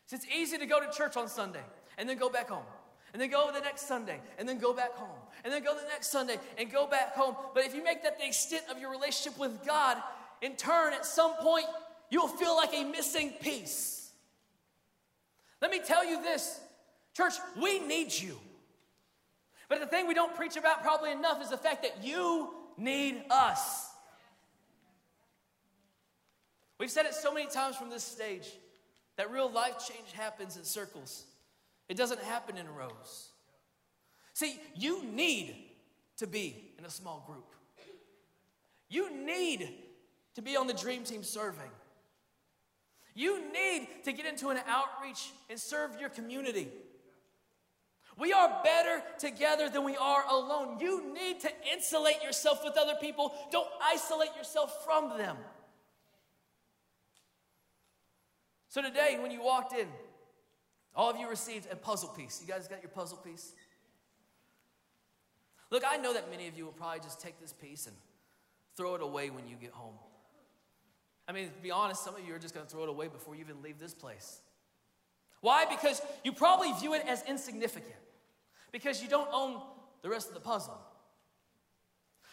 See, 0.06 0.16
it's 0.16 0.24
easy 0.34 0.56
to 0.56 0.64
go 0.64 0.80
to 0.80 0.90
church 0.96 1.18
on 1.18 1.28
Sunday 1.28 1.64
and 1.98 2.08
then 2.08 2.16
go 2.16 2.30
back 2.30 2.48
home 2.48 2.64
and 3.12 3.20
then 3.20 3.28
go 3.28 3.50
the 3.52 3.60
next 3.60 3.86
Sunday, 3.86 4.20
and 4.38 4.48
then 4.48 4.56
go 4.56 4.72
back 4.72 4.94
home, 4.94 5.18
and 5.44 5.52
then 5.52 5.62
go 5.62 5.74
the 5.74 5.86
next 5.88 6.10
Sunday, 6.10 6.38
and 6.56 6.72
go 6.72 6.86
back 6.86 7.14
home. 7.14 7.36
But 7.52 7.66
if 7.66 7.74
you 7.74 7.84
make 7.84 8.02
that 8.02 8.18
the 8.18 8.26
extent 8.26 8.64
of 8.70 8.80
your 8.80 8.90
relationship 8.90 9.38
with 9.38 9.62
God, 9.66 9.98
in 10.40 10.56
turn, 10.56 10.94
at 10.94 11.04
some 11.04 11.34
point, 11.34 11.66
you'll 12.08 12.28
feel 12.28 12.56
like 12.56 12.72
a 12.72 12.84
missing 12.84 13.32
piece. 13.42 13.97
Let 15.60 15.70
me 15.70 15.80
tell 15.84 16.04
you 16.04 16.22
this, 16.22 16.60
church, 17.16 17.34
we 17.60 17.80
need 17.80 18.12
you. 18.12 18.38
But 19.68 19.80
the 19.80 19.86
thing 19.86 20.06
we 20.06 20.14
don't 20.14 20.34
preach 20.34 20.56
about 20.56 20.82
probably 20.82 21.12
enough 21.12 21.42
is 21.42 21.50
the 21.50 21.58
fact 21.58 21.82
that 21.82 22.02
you 22.02 22.50
need 22.76 23.22
us. 23.30 23.90
We've 26.78 26.90
said 26.90 27.06
it 27.06 27.14
so 27.14 27.32
many 27.32 27.48
times 27.48 27.76
from 27.76 27.90
this 27.90 28.04
stage 28.04 28.48
that 29.16 29.30
real 29.32 29.50
life 29.50 29.74
change 29.86 30.12
happens 30.12 30.56
in 30.56 30.64
circles. 30.64 31.24
It 31.88 31.96
doesn't 31.96 32.22
happen 32.22 32.56
in 32.56 32.72
rows. 32.72 33.30
See, 34.32 34.60
you 34.76 35.04
need 35.04 35.56
to 36.18 36.26
be 36.26 36.72
in 36.78 36.84
a 36.84 36.90
small 36.90 37.24
group. 37.26 37.52
You 38.88 39.12
need 39.12 39.74
to 40.34 40.42
be 40.42 40.56
on 40.56 40.68
the 40.68 40.72
dream 40.72 41.02
team 41.02 41.24
serving. 41.24 41.70
You 43.18 43.40
need 43.52 43.88
to 44.04 44.12
get 44.12 44.26
into 44.26 44.50
an 44.50 44.58
outreach 44.68 45.32
and 45.50 45.58
serve 45.58 45.98
your 45.98 46.08
community. 46.08 46.68
We 48.16 48.32
are 48.32 48.60
better 48.62 49.02
together 49.18 49.68
than 49.68 49.82
we 49.82 49.96
are 49.96 50.22
alone. 50.30 50.78
You 50.78 51.12
need 51.12 51.40
to 51.40 51.50
insulate 51.72 52.22
yourself 52.22 52.62
with 52.62 52.76
other 52.78 52.94
people. 53.00 53.34
Don't 53.50 53.66
isolate 53.82 54.28
yourself 54.36 54.84
from 54.84 55.18
them. 55.18 55.36
So 58.68 58.82
today, 58.82 59.18
when 59.20 59.32
you 59.32 59.42
walked 59.42 59.72
in, 59.72 59.88
all 60.94 61.10
of 61.10 61.16
you 61.16 61.28
received 61.28 61.66
a 61.72 61.74
puzzle 61.74 62.10
piece. 62.10 62.40
You 62.40 62.46
guys 62.46 62.68
got 62.68 62.82
your 62.82 62.90
puzzle 62.90 63.18
piece? 63.18 63.52
Look, 65.72 65.82
I 65.84 65.96
know 65.96 66.14
that 66.14 66.30
many 66.30 66.46
of 66.46 66.56
you 66.56 66.66
will 66.66 66.72
probably 66.72 67.00
just 67.00 67.20
take 67.20 67.40
this 67.40 67.52
piece 67.52 67.88
and 67.88 67.96
throw 68.76 68.94
it 68.94 69.02
away 69.02 69.30
when 69.30 69.48
you 69.48 69.56
get 69.56 69.72
home. 69.72 69.94
I 71.28 71.32
mean, 71.32 71.50
to 71.50 71.62
be 71.62 71.70
honest, 71.70 72.02
some 72.02 72.16
of 72.16 72.26
you 72.26 72.34
are 72.34 72.38
just 72.38 72.54
going 72.54 72.66
to 72.66 72.72
throw 72.72 72.84
it 72.84 72.88
away 72.88 73.08
before 73.08 73.34
you 73.34 73.42
even 73.42 73.62
leave 73.62 73.78
this 73.78 73.92
place. 73.92 74.40
Why? 75.42 75.66
Because 75.66 76.00
you 76.24 76.32
probably 76.32 76.72
view 76.80 76.94
it 76.94 77.04
as 77.06 77.22
insignificant, 77.28 77.94
because 78.72 79.02
you 79.02 79.08
don't 79.08 79.28
own 79.32 79.60
the 80.02 80.08
rest 80.08 80.28
of 80.28 80.34
the 80.34 80.40
puzzle. 80.40 80.78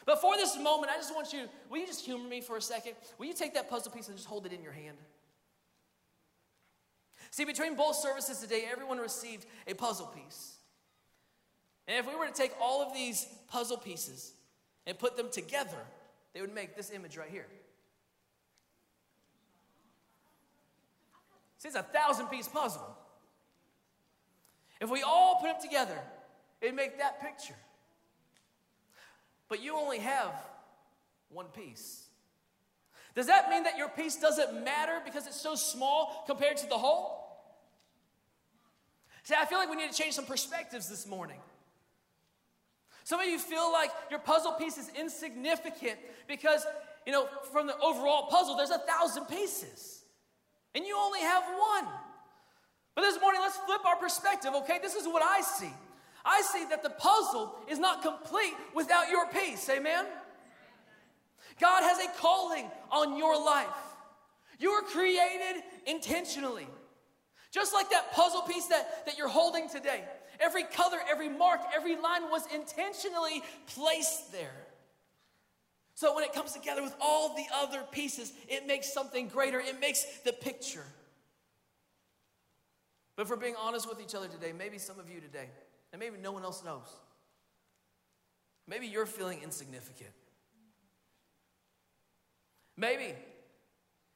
But 0.06 0.22
for 0.22 0.38
this 0.38 0.58
moment, 0.58 0.92
I 0.92 0.98
just 0.98 1.14
want 1.14 1.34
you, 1.34 1.50
will 1.70 1.80
you 1.80 1.88
just 1.88 2.06
humor 2.06 2.28
me 2.28 2.40
for 2.40 2.58
a 2.58 2.62
second? 2.62 2.94
Will 3.18 3.26
you 3.26 3.34
take 3.34 3.54
that 3.56 3.70
puzzle 3.70 3.92
piece 3.92 4.08
and 4.08 4.16
just 4.16 4.30
hold 4.30 4.46
it 4.46 4.54
in 4.54 4.64
your 4.64 4.72
hand? 4.72 4.98
See, 7.32 7.44
between 7.44 7.76
both 7.76 7.96
services 7.96 8.38
today, 8.38 8.66
everyone 8.72 9.00
received 9.00 9.46
a 9.68 9.74
puzzle 9.74 10.08
piece. 10.08 10.56
And 11.88 11.98
if 11.98 12.08
we 12.08 12.16
were 12.16 12.28
to 12.28 12.34
take 12.34 12.54
all 12.62 12.82
of 12.82 12.94
these 12.94 13.28
puzzle 13.48 13.78
pieces 13.78 14.34
and 14.88 14.98
put 14.98 15.18
them 15.18 15.30
together, 15.32 15.86
they 16.34 16.42
would 16.42 16.54
make 16.54 16.78
this 16.78 16.92
image 16.92 17.18
right 17.18 17.30
here. 17.30 17.48
See, 21.58 21.68
it's 21.68 21.78
a 21.78 21.84
thousand 21.84 22.28
piece 22.28 22.48
puzzle. 22.48 22.96
If 24.82 24.90
we 24.90 25.04
all 25.04 25.36
put 25.36 25.48
them 25.48 25.62
together, 25.62 26.00
it'd 26.62 26.76
make 26.76 27.00
that 27.00 27.22
picture. 27.22 27.56
But 29.48 29.64
you 29.64 29.76
only 29.76 30.00
have 30.00 30.34
one 31.30 31.48
piece. 31.48 32.08
Does 33.16 33.28
that 33.28 33.50
mean 33.50 33.64
that 33.64 33.78
your 33.78 33.88
piece 33.90 34.18
doesn't 34.18 34.64
matter 34.64 35.02
because 35.06 35.26
it's 35.28 35.40
so 35.40 35.56
small 35.56 36.24
compared 36.28 36.58
to 36.58 36.68
the 36.68 36.78
whole? 36.78 37.22
See, 39.24 39.34
I 39.40 39.46
feel 39.46 39.58
like 39.58 39.70
we 39.70 39.76
need 39.76 39.92
to 39.92 39.98
change 39.98 40.14
some 40.14 40.26
perspectives 40.26 40.90
this 40.90 41.08
morning. 41.08 41.40
Some 43.06 43.20
of 43.20 43.28
you 43.28 43.40
feel 43.40 43.72
like 43.72 43.92
your 44.10 44.20
puzzle 44.20 44.54
piece 44.54 44.78
is 44.78 44.92
insignificant 45.00 45.98
because, 46.28 46.66
you 47.06 47.12
know, 47.14 47.28
from 47.52 47.68
the 47.68 47.78
overall 47.78 48.28
puzzle, 48.28 48.58
there's 48.58 48.72
a 48.72 48.80
thousand 48.80 49.26
pieces. 49.26 50.02
And 50.76 50.86
you 50.86 50.98
only 50.98 51.22
have 51.22 51.44
one. 51.44 51.88
But 52.96 53.02
this 53.02 53.20
morning, 53.20 53.42
let's 53.42 53.58
flip 53.58 53.86
our 53.86 53.96
perspective, 53.96 54.52
okay? 54.56 54.80
This 54.82 54.96
is 54.96 55.06
what 55.08 55.24
I 55.24 55.42
see. 55.42 55.72
I 56.24 56.42
see 56.42 56.66
that 56.70 56.84
the 56.84 56.90
puzzle 56.90 57.56
is 57.70 57.80
not 57.80 58.02
complete 58.02 58.54
without 58.74 59.10
your 59.10 59.28
piece. 59.28 59.70
Amen? 59.70 60.06
God 61.60 61.82
has 61.82 62.00
a 62.00 62.10
calling 62.20 62.70
on 62.92 63.18
your 63.18 63.42
life. 63.44 63.68
You 64.60 64.72
were 64.72 64.82
created 64.82 65.64
intentionally. 65.86 66.68
Just 67.52 67.74
like 67.74 67.90
that 67.92 68.12
puzzle 68.12 68.42
piece 68.42 68.68
that, 68.68 69.06
that 69.06 69.18
you're 69.18 69.30
holding 69.30 69.70
today. 69.70 70.04
Every 70.40 70.64
color, 70.64 70.98
every 71.10 71.30
mark, 71.30 71.62
every 71.74 71.96
line 71.96 72.24
was 72.30 72.46
intentionally 72.54 73.42
placed 73.68 74.32
there. 74.34 74.65
So 75.96 76.14
when 76.14 76.26
it 76.26 76.34
comes 76.34 76.52
together 76.52 76.84
with 76.84 76.96
all 77.00 77.36
the 77.36 77.46
other 77.54 77.82
pieces, 77.90 78.34
it 78.50 78.68
makes 78.68 78.94
something 78.94 79.30
greater. 79.30 79.60
It 79.60 79.80
makes 79.80 80.04
the 80.26 80.34
picture. 80.34 80.84
But 83.16 83.30
we're 83.30 83.38
being 83.38 83.56
honest 83.58 83.88
with 83.88 84.02
each 84.02 84.14
other 84.14 84.28
today, 84.28 84.52
maybe 84.52 84.78
some 84.78 85.00
of 85.00 85.10
you 85.10 85.22
today, 85.22 85.50
and 85.94 86.00
maybe 86.02 86.18
no 86.22 86.34
one 86.34 86.44
else 86.44 86.64
knows, 86.66 86.88
maybe 88.68 88.88
you're 88.88 89.06
feeling 89.06 89.42
insignificant. 89.42 90.12
Maybe 92.76 93.14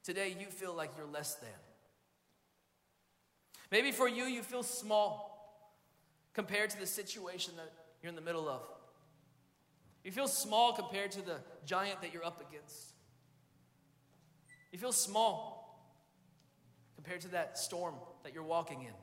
today 0.03 0.35
you 0.37 0.47
feel 0.47 0.73
like 0.73 0.91
you're 0.97 1.07
less 1.07 1.35
than. 1.35 1.49
Maybe 3.71 3.93
for 3.93 4.09
you, 4.09 4.25
you 4.25 4.41
feel 4.41 4.63
small 4.63 5.63
compared 6.33 6.71
to 6.71 6.79
the 6.79 6.85
situation 6.85 7.53
that 7.55 7.71
you're 8.03 8.09
in 8.09 8.15
the 8.15 8.21
middle 8.21 8.49
of. 8.49 8.63
You 10.03 10.12
feel 10.12 10.27
small 10.27 10.73
compared 10.73 11.12
to 11.12 11.21
the 11.21 11.38
giant 11.65 12.01
that 12.01 12.13
you're 12.13 12.25
up 12.25 12.41
against. 12.49 12.93
You 14.71 14.79
feel 14.79 14.91
small 14.91 15.59
compared 16.95 17.21
to 17.21 17.29
that 17.29 17.57
storm 17.57 17.95
that 18.23 18.33
you're 18.33 18.43
walking 18.43 18.81
in. 18.81 18.93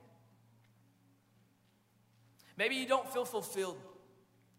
Maybe 2.56 2.76
you 2.76 2.87
don't 2.87 3.09
feel 3.12 3.24
fulfilled. 3.24 3.78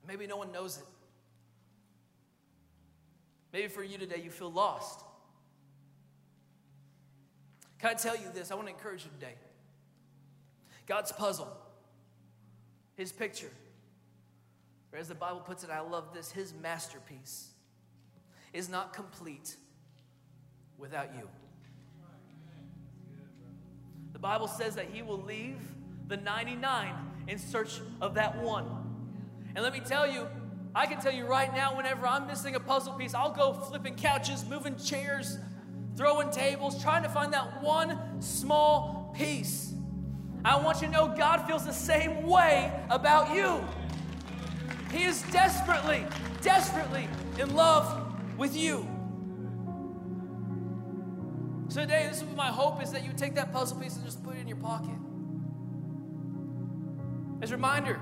Maybe 0.08 0.28
no 0.28 0.38
one 0.38 0.52
knows 0.52 0.78
it. 0.78 0.84
Maybe 3.52 3.68
for 3.68 3.84
you 3.84 3.98
today, 3.98 4.22
you 4.24 4.30
feel 4.30 4.52
lost. 4.52 5.04
Can 7.80 7.92
I 7.92 7.94
tell 7.94 8.16
you 8.16 8.28
this? 8.34 8.52
I 8.52 8.56
want 8.56 8.68
to 8.68 8.74
encourage 8.74 9.04
you 9.04 9.12
today. 9.20 9.36
God's 10.86 11.12
puzzle, 11.12 11.52
His 12.96 13.12
picture, 13.12 13.52
or 14.92 15.00
as 15.00 15.08
the 15.08 15.16
Bible 15.16 15.40
puts 15.40 15.64
it, 15.64 15.70
I 15.70 15.82
love 15.82 16.14
this, 16.14 16.32
His 16.32 16.54
masterpiece 16.62 17.50
is 18.54 18.70
not 18.70 18.94
complete 18.94 19.56
without 20.78 21.14
you. 21.16 21.28
The 24.14 24.20
Bible 24.20 24.48
says 24.48 24.76
that 24.76 24.86
He 24.92 25.02
will 25.02 25.22
leave 25.22 25.60
the 26.08 26.18
99 26.18 26.96
in 27.28 27.38
search 27.38 27.82
of 28.02 28.16
that 28.16 28.42
one. 28.42 28.66
And 29.56 29.64
let 29.64 29.74
me 29.74 29.80
tell 29.80 30.10
you, 30.10 30.28
I 30.74 30.86
can 30.86 31.00
tell 31.02 31.14
you 31.14 31.26
right 31.26 31.54
now, 31.54 31.76
whenever 31.76 32.08
I'm 32.08 32.28
missing 32.28 32.56
a 32.56 32.60
puzzle 32.60 32.94
piece, 32.94 33.14
I'll 33.14 33.32
go 33.32 33.54
flipping 33.54 33.96
couches, 33.96 34.46
moving 34.48 34.78
chairs, 34.78 35.38
throwing 35.96 36.30
tables, 36.30 36.82
trying 36.82 37.04
to 37.04 37.10
find 37.10 37.34
that 37.34 37.62
one 37.62 38.22
small 38.22 39.14
piece. 39.18 39.74
I 40.46 40.56
want 40.58 40.82
you 40.82 40.88
to 40.88 40.94
know 40.94 41.14
God 41.18 41.46
feels 41.48 41.66
the 41.66 41.74
same 41.74 42.28
way 42.28 42.72
about 42.90 43.36
you. 43.36 43.60
He 44.92 45.04
is 45.04 45.22
desperately, 45.32 46.06
desperately 46.42 47.08
in 47.38 47.56
love 47.56 48.14
with 48.38 48.56
you. 48.56 48.88
So 51.70 51.82
today, 51.82 52.08
this 52.08 52.22
is 52.22 52.36
my 52.36 52.48
hope 52.48 52.82
is 52.82 52.92
that 52.94 53.04
you 53.04 53.12
take 53.16 53.36
that 53.36 53.52
puzzle 53.52 53.78
piece 53.78 53.96
and 53.96 54.06
just 54.06 54.24
put 54.24 54.38
it 54.38 54.40
in 54.40 54.48
your 54.48 54.58
pocket. 54.58 54.96
As 57.42 57.52
a 57.52 57.56
reminder 57.56 58.00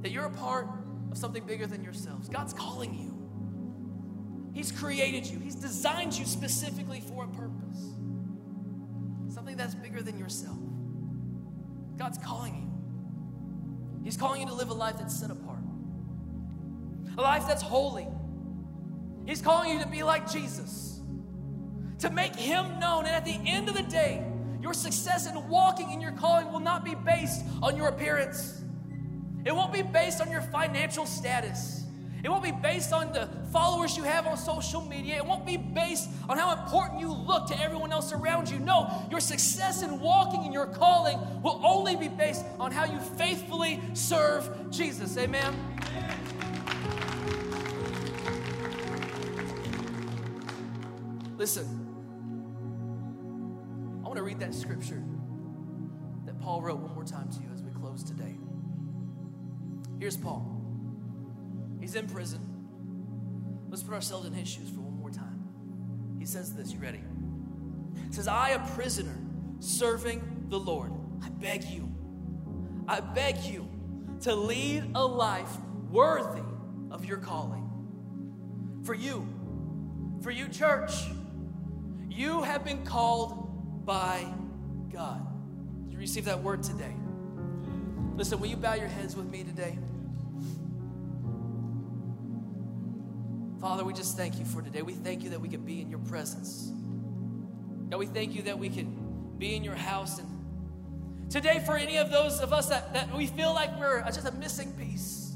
that 0.00 0.10
you're 0.10 0.24
a 0.24 0.30
part 0.30 0.68
of 1.10 1.18
something 1.18 1.44
bigger 1.44 1.66
than 1.66 1.84
yourselves. 1.84 2.28
God's 2.28 2.52
calling 2.52 2.94
you. 2.94 3.14
He's 4.54 4.72
created 4.72 5.26
you. 5.26 5.38
He's 5.38 5.54
designed 5.54 6.12
you 6.12 6.24
specifically 6.24 7.00
for 7.00 7.24
a 7.24 7.28
purpose. 7.28 7.94
Something 9.28 9.56
that's 9.56 9.74
bigger 9.74 10.00
than 10.00 10.18
yourself. 10.18 10.58
God's 11.96 12.18
calling 12.18 12.54
you. 12.54 12.73
He's 14.04 14.18
calling 14.18 14.42
you 14.42 14.46
to 14.48 14.54
live 14.54 14.68
a 14.68 14.74
life 14.74 14.98
that's 14.98 15.18
set 15.18 15.30
apart, 15.30 15.60
a 17.16 17.22
life 17.22 17.46
that's 17.48 17.62
holy. 17.62 18.06
He's 19.26 19.40
calling 19.40 19.72
you 19.72 19.82
to 19.82 19.88
be 19.88 20.02
like 20.02 20.30
Jesus, 20.30 21.00
to 22.00 22.10
make 22.10 22.36
Him 22.36 22.78
known. 22.78 23.06
And 23.06 23.14
at 23.14 23.24
the 23.24 23.40
end 23.46 23.70
of 23.70 23.74
the 23.74 23.82
day, 23.82 24.22
your 24.60 24.74
success 24.74 25.26
in 25.26 25.48
walking 25.48 25.90
in 25.90 26.02
your 26.02 26.12
calling 26.12 26.52
will 26.52 26.60
not 26.60 26.84
be 26.84 26.94
based 26.94 27.44
on 27.62 27.76
your 27.76 27.88
appearance, 27.88 28.62
it 29.44 29.54
won't 29.54 29.72
be 29.72 29.82
based 29.82 30.20
on 30.20 30.30
your 30.30 30.42
financial 30.42 31.06
status. 31.06 31.83
It 32.24 32.30
won't 32.30 32.42
be 32.42 32.52
based 32.52 32.94
on 32.94 33.12
the 33.12 33.28
followers 33.52 33.98
you 33.98 34.02
have 34.02 34.26
on 34.26 34.38
social 34.38 34.80
media. 34.80 35.16
It 35.16 35.26
won't 35.26 35.44
be 35.44 35.58
based 35.58 36.08
on 36.26 36.38
how 36.38 36.52
important 36.52 36.98
you 36.98 37.12
look 37.12 37.46
to 37.48 37.62
everyone 37.62 37.92
else 37.92 38.14
around 38.14 38.48
you. 38.48 38.58
No, 38.58 39.06
your 39.10 39.20
success 39.20 39.82
in 39.82 40.00
walking 40.00 40.42
in 40.46 40.50
your 40.50 40.64
calling 40.64 41.18
will 41.42 41.60
only 41.62 41.96
be 41.96 42.08
based 42.08 42.46
on 42.58 42.72
how 42.72 42.86
you 42.86 42.98
faithfully 42.98 43.78
serve 43.92 44.70
Jesus. 44.70 45.18
Amen. 45.18 45.54
Listen, 51.36 51.66
I 54.02 54.08
want 54.08 54.16
to 54.16 54.22
read 54.22 54.40
that 54.40 54.54
scripture 54.54 55.02
that 56.24 56.40
Paul 56.40 56.62
wrote 56.62 56.78
one 56.78 56.94
more 56.94 57.04
time 57.04 57.28
to 57.28 57.40
you 57.42 57.50
as 57.52 57.62
we 57.62 57.70
close 57.72 58.02
today. 58.02 58.38
Here's 60.00 60.16
Paul. 60.16 60.63
He's 61.84 61.96
in 61.96 62.06
prison. 62.06 62.40
Let's 63.68 63.82
put 63.82 63.92
ourselves 63.92 64.26
in 64.26 64.32
his 64.32 64.48
shoes 64.48 64.70
for 64.70 64.80
one 64.80 64.98
more 64.98 65.10
time. 65.10 66.16
He 66.18 66.24
says 66.24 66.54
this, 66.54 66.72
you 66.72 66.78
ready? 66.78 67.02
Says, 68.10 68.26
I, 68.26 68.50
a 68.52 68.58
prisoner, 68.68 69.14
serving 69.58 70.46
the 70.48 70.58
Lord, 70.58 70.92
I 71.22 71.28
beg 71.28 71.62
you, 71.64 71.94
I 72.88 73.00
beg 73.00 73.36
you 73.44 73.68
to 74.22 74.34
lead 74.34 74.92
a 74.94 75.04
life 75.04 75.58
worthy 75.90 76.40
of 76.90 77.04
your 77.04 77.18
calling. 77.18 77.70
For 78.82 78.94
you, 78.94 79.28
for 80.22 80.30
you, 80.30 80.48
church, 80.48 80.92
you 82.08 82.40
have 82.44 82.64
been 82.64 82.82
called 82.86 83.84
by 83.84 84.24
God. 84.90 85.20
Did 85.84 85.92
you 85.92 85.98
receive 85.98 86.24
that 86.24 86.42
word 86.42 86.62
today? 86.62 86.94
Listen, 88.16 88.40
will 88.40 88.48
you 88.48 88.56
bow 88.56 88.72
your 88.72 88.88
heads 88.88 89.14
with 89.14 89.26
me 89.26 89.44
today? 89.44 89.76
Father, 93.64 93.82
we 93.82 93.94
just 93.94 94.14
thank 94.14 94.38
you 94.38 94.44
for 94.44 94.60
today. 94.60 94.82
We 94.82 94.92
thank 94.92 95.24
you 95.24 95.30
that 95.30 95.40
we 95.40 95.48
can 95.48 95.62
be 95.62 95.80
in 95.80 95.88
your 95.88 96.00
presence. 96.00 96.70
God, 97.88 97.96
we 97.96 98.04
thank 98.04 98.34
you 98.34 98.42
that 98.42 98.58
we 98.58 98.68
can 98.68 99.32
be 99.38 99.56
in 99.56 99.64
your 99.64 99.74
house. 99.74 100.18
And 100.18 101.30
today, 101.30 101.62
for 101.64 101.74
any 101.74 101.96
of 101.96 102.10
those 102.10 102.40
of 102.40 102.52
us 102.52 102.68
that, 102.68 102.92
that 102.92 103.16
we 103.16 103.26
feel 103.26 103.54
like 103.54 103.80
we're 103.80 104.02
just 104.02 104.28
a 104.28 104.32
missing 104.32 104.70
piece, 104.72 105.32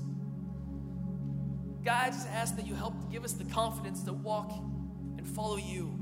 God, 1.83 2.09
I 2.09 2.11
just 2.11 2.29
ask 2.29 2.55
that 2.57 2.67
you 2.67 2.75
help 2.75 2.93
give 3.11 3.25
us 3.25 3.33
the 3.33 3.47
confidence 3.47 4.03
to 4.03 4.13
walk 4.13 4.53
and 5.17 5.27
follow 5.27 5.57
you 5.57 5.99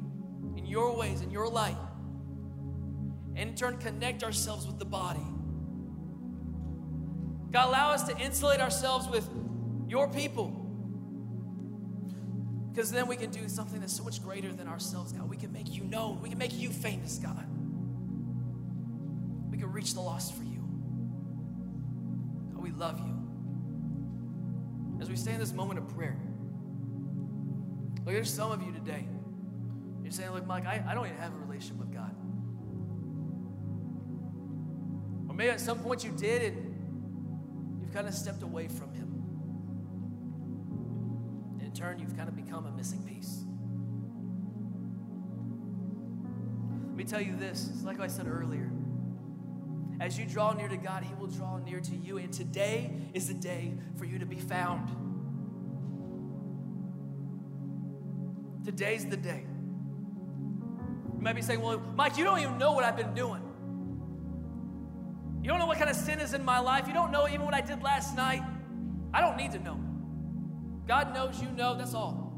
in 0.57 0.67
your 0.67 0.97
ways, 0.97 1.21
in 1.21 1.31
your 1.31 1.49
light. 1.49 1.77
and 3.37 3.51
in 3.51 3.55
turn 3.55 3.77
connect 3.77 4.25
ourselves 4.25 4.67
with 4.67 4.81
the 4.81 4.85
body. 4.85 5.25
God, 7.53 7.69
allow 7.69 7.93
us 7.93 8.03
to 8.09 8.19
insulate 8.19 8.59
ourselves 8.59 9.07
with 9.07 9.31
your 9.87 10.09
people. 10.09 10.66
Because 12.77 12.93
then 12.93 13.07
we 13.07 13.17
can 13.17 13.31
do 13.31 13.49
something 13.49 13.81
that's 13.81 13.97
so 13.97 14.05
much 14.05 14.23
greater 14.23 14.53
than 14.53 14.69
ourselves, 14.69 15.11
God. 15.11 15.31
We 15.31 15.39
can 15.39 15.51
make 15.51 15.75
you 15.75 15.85
known, 15.85 16.21
we 16.21 16.29
can 16.29 16.37
make 16.37 16.53
you 16.53 16.69
famous, 16.69 17.17
God. 17.17 17.47
We 19.51 19.57
can 19.57 19.73
reach 19.73 19.95
the 19.95 20.03
lost 20.03 20.35
for 20.35 20.43
you. 20.43 20.62
God, 22.53 22.62
we 22.62 22.73
love 22.73 22.99
you. 22.99 23.15
As 25.01 25.09
we 25.09 25.17
stay 25.17 25.33
in 25.33 25.41
this 25.41 25.55
moment 25.55 25.79
of 25.79 25.89
prayer, 25.97 26.19
look, 28.05 28.15
there's 28.15 28.31
some 28.31 28.53
of 28.53 28.61
you 28.62 28.73
today. 28.73 29.09
You're 30.03 30.12
saying, 30.12 30.33
look, 30.33 30.47
Mike, 30.47 30.67
I, 30.67 30.85
I 30.87 30.93
don't 30.93 31.07
even 31.07 31.17
have 31.17 31.33
a 31.33 31.39
relationship 31.39 31.79
with 31.79 31.95
God. 31.95 32.15
Or 35.31 35.35
maybe 35.35 35.49
at 35.49 35.62
some 35.62 35.79
point 35.79 36.05
you 36.05 36.11
did 36.11 36.43
and 36.43 37.81
you've 37.81 37.95
kind 37.95 38.07
of 38.07 38.12
stepped 38.12 38.43
away 38.43 38.69
from 38.69 38.93
Him. 38.93 39.16
Turn, 41.77 41.99
you've 41.99 42.17
kind 42.17 42.27
of 42.27 42.35
become 42.35 42.65
a 42.65 42.71
missing 42.71 43.03
piece. 43.03 43.45
Let 46.87 46.97
me 46.97 47.05
tell 47.05 47.21
you 47.21 47.37
this, 47.37 47.69
it's 47.71 47.85
like 47.85 48.01
I 48.01 48.07
said 48.07 48.27
earlier. 48.27 48.71
As 50.01 50.19
you 50.19 50.25
draw 50.25 50.55
near 50.55 50.69
to 50.69 50.79
God, 50.79 51.05
He 51.05 51.12
will 51.15 51.27
draw 51.27 51.59
near 51.59 51.81
to 51.81 51.95
you. 51.95 52.17
And 52.17 52.33
today 52.33 52.91
is 53.12 53.29
the 53.29 53.35
day 53.35 53.75
for 53.99 54.07
you 54.07 54.19
to 54.19 54.25
be 54.25 54.37
found. 54.37 54.89
Today's 58.65 59.05
the 59.05 59.19
day. 59.19 59.45
You 61.15 61.21
might 61.21 61.35
be 61.35 61.43
saying, 61.43 61.61
Well, 61.61 61.79
Mike, 61.95 62.17
you 62.17 62.25
don't 62.25 62.39
even 62.39 62.57
know 62.57 62.73
what 62.73 62.85
I've 62.85 62.97
been 62.97 63.12
doing. 63.12 63.43
You 65.43 65.51
don't 65.51 65.59
know 65.59 65.67
what 65.67 65.77
kind 65.77 65.91
of 65.91 65.97
sin 65.97 66.21
is 66.21 66.33
in 66.33 66.43
my 66.43 66.59
life. 66.59 66.89
You 66.89 66.95
don't 66.95 67.12
know 67.12 67.29
even 67.29 67.45
what 67.45 67.55
I 67.55 67.61
did 67.61 67.83
last 67.83 68.17
night. 68.17 68.43
I 69.12 69.21
don't 69.21 69.37
need 69.37 69.53
to 69.53 69.59
know. 69.59 69.86
God 70.87 71.12
knows 71.12 71.40
you 71.40 71.49
know, 71.51 71.77
that's 71.77 71.94
all. 71.94 72.33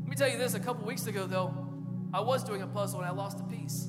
Let 0.00 0.08
me 0.08 0.16
tell 0.16 0.28
you 0.28 0.38
this 0.38 0.54
a 0.54 0.60
couple 0.60 0.86
weeks 0.86 1.06
ago, 1.06 1.26
though, 1.26 1.54
I 2.12 2.20
was 2.20 2.44
doing 2.44 2.62
a 2.62 2.66
puzzle 2.66 3.00
and 3.00 3.08
I 3.08 3.12
lost 3.12 3.40
a 3.40 3.44
piece. 3.44 3.88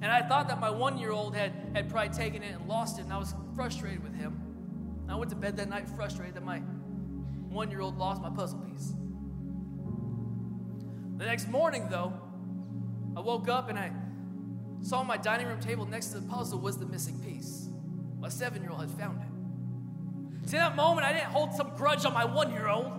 And 0.00 0.12
I 0.12 0.22
thought 0.22 0.48
that 0.48 0.60
my 0.60 0.70
one 0.70 0.98
year 0.98 1.10
old 1.10 1.34
had, 1.34 1.52
had 1.74 1.88
probably 1.88 2.10
taken 2.10 2.42
it 2.42 2.54
and 2.54 2.68
lost 2.68 2.98
it, 2.98 3.02
and 3.02 3.12
I 3.12 3.18
was 3.18 3.34
frustrated 3.56 4.02
with 4.02 4.14
him. 4.14 4.40
I 5.08 5.16
went 5.16 5.30
to 5.30 5.36
bed 5.36 5.56
that 5.56 5.68
night 5.68 5.88
frustrated 5.88 6.34
that 6.34 6.44
my 6.44 6.58
one 6.58 7.70
year 7.70 7.80
old 7.80 7.98
lost 7.98 8.22
my 8.22 8.30
puzzle 8.30 8.60
piece. 8.60 8.92
The 11.16 11.24
next 11.24 11.48
morning, 11.48 11.88
though, 11.88 12.12
I 13.16 13.20
woke 13.20 13.48
up 13.48 13.68
and 13.68 13.78
I 13.78 13.90
saw 14.82 15.02
my 15.02 15.16
dining 15.16 15.46
room 15.46 15.58
table 15.58 15.86
next 15.86 16.08
to 16.08 16.20
the 16.20 16.28
puzzle 16.28 16.60
was 16.60 16.78
the 16.78 16.86
missing 16.86 17.18
piece. 17.18 17.68
My 18.20 18.28
seven 18.28 18.62
year 18.62 18.70
old 18.70 18.80
had 18.80 18.90
found 18.90 19.22
it. 19.22 19.27
See, 20.48 20.56
that 20.56 20.76
moment, 20.76 21.06
I 21.06 21.12
didn't 21.12 21.26
hold 21.26 21.52
some 21.52 21.72
grudge 21.76 22.06
on 22.06 22.14
my 22.14 22.24
one 22.24 22.50
year 22.50 22.68
old. 22.68 22.90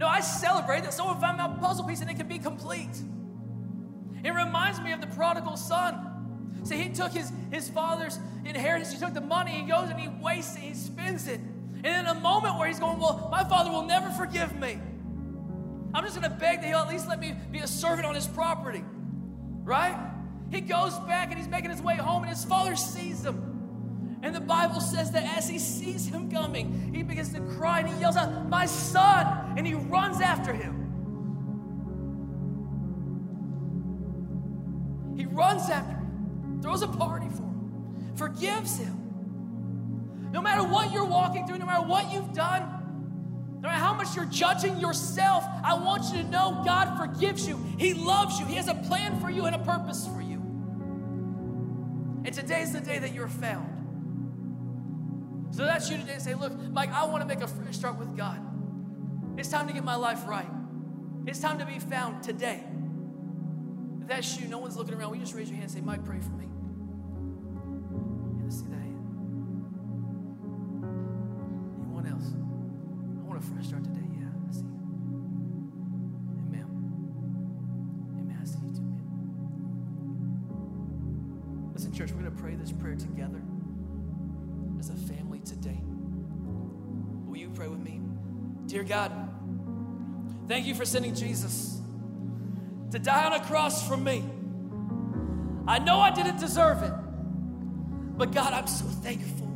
No, 0.00 0.08
I 0.08 0.18
celebrate 0.18 0.82
that 0.82 0.92
someone 0.92 1.20
found 1.20 1.38
my 1.38 1.46
puzzle 1.60 1.84
piece 1.84 2.00
and 2.00 2.10
it 2.10 2.16
can 2.16 2.26
be 2.26 2.40
complete. 2.40 3.00
It 4.24 4.30
reminds 4.30 4.80
me 4.80 4.90
of 4.90 5.00
the 5.00 5.06
prodigal 5.06 5.56
son. 5.56 6.58
See, 6.64 6.76
he 6.76 6.88
took 6.88 7.12
his, 7.12 7.30
his 7.52 7.68
father's 7.70 8.18
inheritance, 8.44 8.92
he 8.92 8.98
took 8.98 9.14
the 9.14 9.20
money, 9.20 9.52
he 9.52 9.62
goes 9.62 9.90
and 9.90 10.00
he 10.00 10.08
wastes 10.08 10.56
it, 10.56 10.62
he 10.62 10.74
spends 10.74 11.28
it. 11.28 11.38
And 11.84 11.86
in 11.86 12.06
a 12.06 12.18
moment 12.18 12.58
where 12.58 12.66
he's 12.66 12.80
going, 12.80 12.98
Well, 12.98 13.28
my 13.30 13.44
father 13.44 13.70
will 13.70 13.86
never 13.86 14.10
forgive 14.10 14.52
me. 14.58 14.76
I'm 15.94 16.02
just 16.02 16.20
going 16.20 16.28
to 16.28 16.36
beg 16.36 16.62
that 16.62 16.66
he'll 16.66 16.78
at 16.78 16.88
least 16.88 17.06
let 17.06 17.20
me 17.20 17.36
be 17.52 17.60
a 17.60 17.68
servant 17.68 18.06
on 18.08 18.16
his 18.16 18.26
property. 18.26 18.82
Right? 19.62 19.96
He 20.50 20.60
goes 20.60 20.98
back 20.98 21.28
and 21.28 21.38
he's 21.38 21.48
making 21.48 21.70
his 21.70 21.80
way 21.80 21.94
home, 21.94 22.24
and 22.24 22.30
his 22.30 22.44
father 22.44 22.74
sees 22.74 23.24
him. 23.24 23.51
And 24.22 24.32
the 24.34 24.40
Bible 24.40 24.80
says 24.80 25.10
that 25.12 25.36
as 25.36 25.48
he 25.48 25.58
sees 25.58 26.06
him 26.06 26.30
coming, 26.30 26.92
he 26.94 27.02
begins 27.02 27.32
to 27.32 27.40
cry 27.40 27.80
and 27.80 27.88
he 27.88 28.00
yells 28.00 28.16
out, 28.16 28.48
My 28.48 28.66
son! 28.66 29.54
And 29.56 29.66
he 29.66 29.74
runs 29.74 30.20
after 30.20 30.52
him. 30.52 30.78
He 35.16 35.26
runs 35.26 35.68
after 35.68 35.92
him, 35.92 36.60
throws 36.62 36.82
a 36.82 36.88
party 36.88 37.28
for 37.30 37.42
him, 37.42 38.12
forgives 38.16 38.78
him. 38.78 38.98
No 40.32 40.40
matter 40.40 40.62
what 40.62 40.92
you're 40.92 41.04
walking 41.04 41.46
through, 41.46 41.58
no 41.58 41.66
matter 41.66 41.86
what 41.86 42.12
you've 42.12 42.32
done, 42.32 42.62
no 43.60 43.68
matter 43.68 43.78
how 43.78 43.92
much 43.92 44.16
you're 44.16 44.24
judging 44.26 44.78
yourself, 44.78 45.44
I 45.62 45.74
want 45.74 46.12
you 46.14 46.22
to 46.22 46.28
know 46.28 46.62
God 46.64 46.96
forgives 46.96 47.46
you. 47.46 47.62
He 47.76 47.92
loves 47.92 48.40
you. 48.40 48.46
He 48.46 48.54
has 48.54 48.68
a 48.68 48.74
plan 48.74 49.20
for 49.20 49.30
you 49.30 49.44
and 49.44 49.54
a 49.54 49.58
purpose 49.58 50.06
for 50.06 50.22
you. 50.22 50.38
And 52.24 52.32
today's 52.32 52.72
the 52.72 52.80
day 52.80 52.98
that 52.98 53.12
you're 53.12 53.28
found. 53.28 53.81
So 55.52 55.64
that's 55.64 55.90
you 55.90 55.98
today. 55.98 56.16
Say, 56.18 56.34
look, 56.34 56.52
Mike, 56.70 56.90
I 56.92 57.04
want 57.04 57.20
to 57.20 57.28
make 57.28 57.44
a 57.44 57.46
fresh 57.46 57.76
start 57.76 57.98
with 57.98 58.16
God. 58.16 58.40
It's 59.36 59.50
time 59.50 59.68
to 59.68 59.74
get 59.74 59.84
my 59.84 59.96
life 59.96 60.26
right. 60.26 60.48
It's 61.26 61.38
time 61.38 61.58
to 61.58 61.66
be 61.66 61.78
found 61.78 62.22
today. 62.22 62.64
If 64.00 64.08
that's 64.08 64.40
you, 64.40 64.48
no 64.48 64.58
one's 64.58 64.76
looking 64.76 64.94
around. 64.94 65.12
We 65.12 65.18
just 65.18 65.34
raise 65.34 65.48
your 65.48 65.56
hand 65.56 65.64
and 65.64 65.72
say, 65.72 65.80
Mike, 65.80 66.04
pray 66.04 66.20
for 66.20 66.30
me. 66.30 66.46
God, 88.92 89.10
thank 90.48 90.66
you 90.66 90.74
for 90.74 90.84
sending 90.84 91.14
Jesus 91.14 91.80
to 92.90 92.98
die 92.98 93.24
on 93.24 93.32
a 93.32 93.42
cross 93.42 93.88
for 93.88 93.96
me. 93.96 94.22
I 95.66 95.78
know 95.78 95.98
I 95.98 96.10
didn't 96.10 96.38
deserve 96.38 96.82
it, 96.82 96.92
but 98.18 98.32
God, 98.32 98.52
I'm 98.52 98.66
so 98.66 98.84
thankful. 98.84 99.46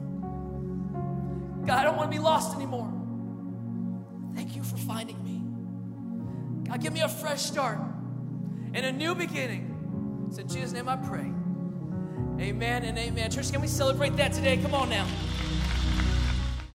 God, 1.66 1.78
I 1.78 1.84
don't 1.84 1.98
want 1.98 2.10
to 2.10 2.16
be 2.16 2.22
lost 2.22 2.56
anymore. 2.56 2.90
Thank 4.34 4.56
you 4.56 4.62
for 4.62 4.78
finding 4.78 5.22
me. 5.22 5.42
God, 6.70 6.80
give 6.80 6.94
me 6.94 7.02
a 7.02 7.08
fresh 7.08 7.42
start 7.42 7.78
and 8.72 8.86
a 8.86 8.92
new 8.92 9.14
beginning. 9.14 10.24
It's 10.30 10.38
in 10.38 10.48
Jesus' 10.48 10.72
name 10.72 10.88
I 10.88 10.96
pray. 10.96 11.30
Amen 12.40 12.84
and 12.84 12.96
amen. 12.96 13.30
Church, 13.30 13.52
can 13.52 13.60
we 13.60 13.68
celebrate 13.68 14.16
that 14.16 14.32
today? 14.32 14.56
Come 14.56 14.72
on 14.72 14.88
now. 14.88 15.06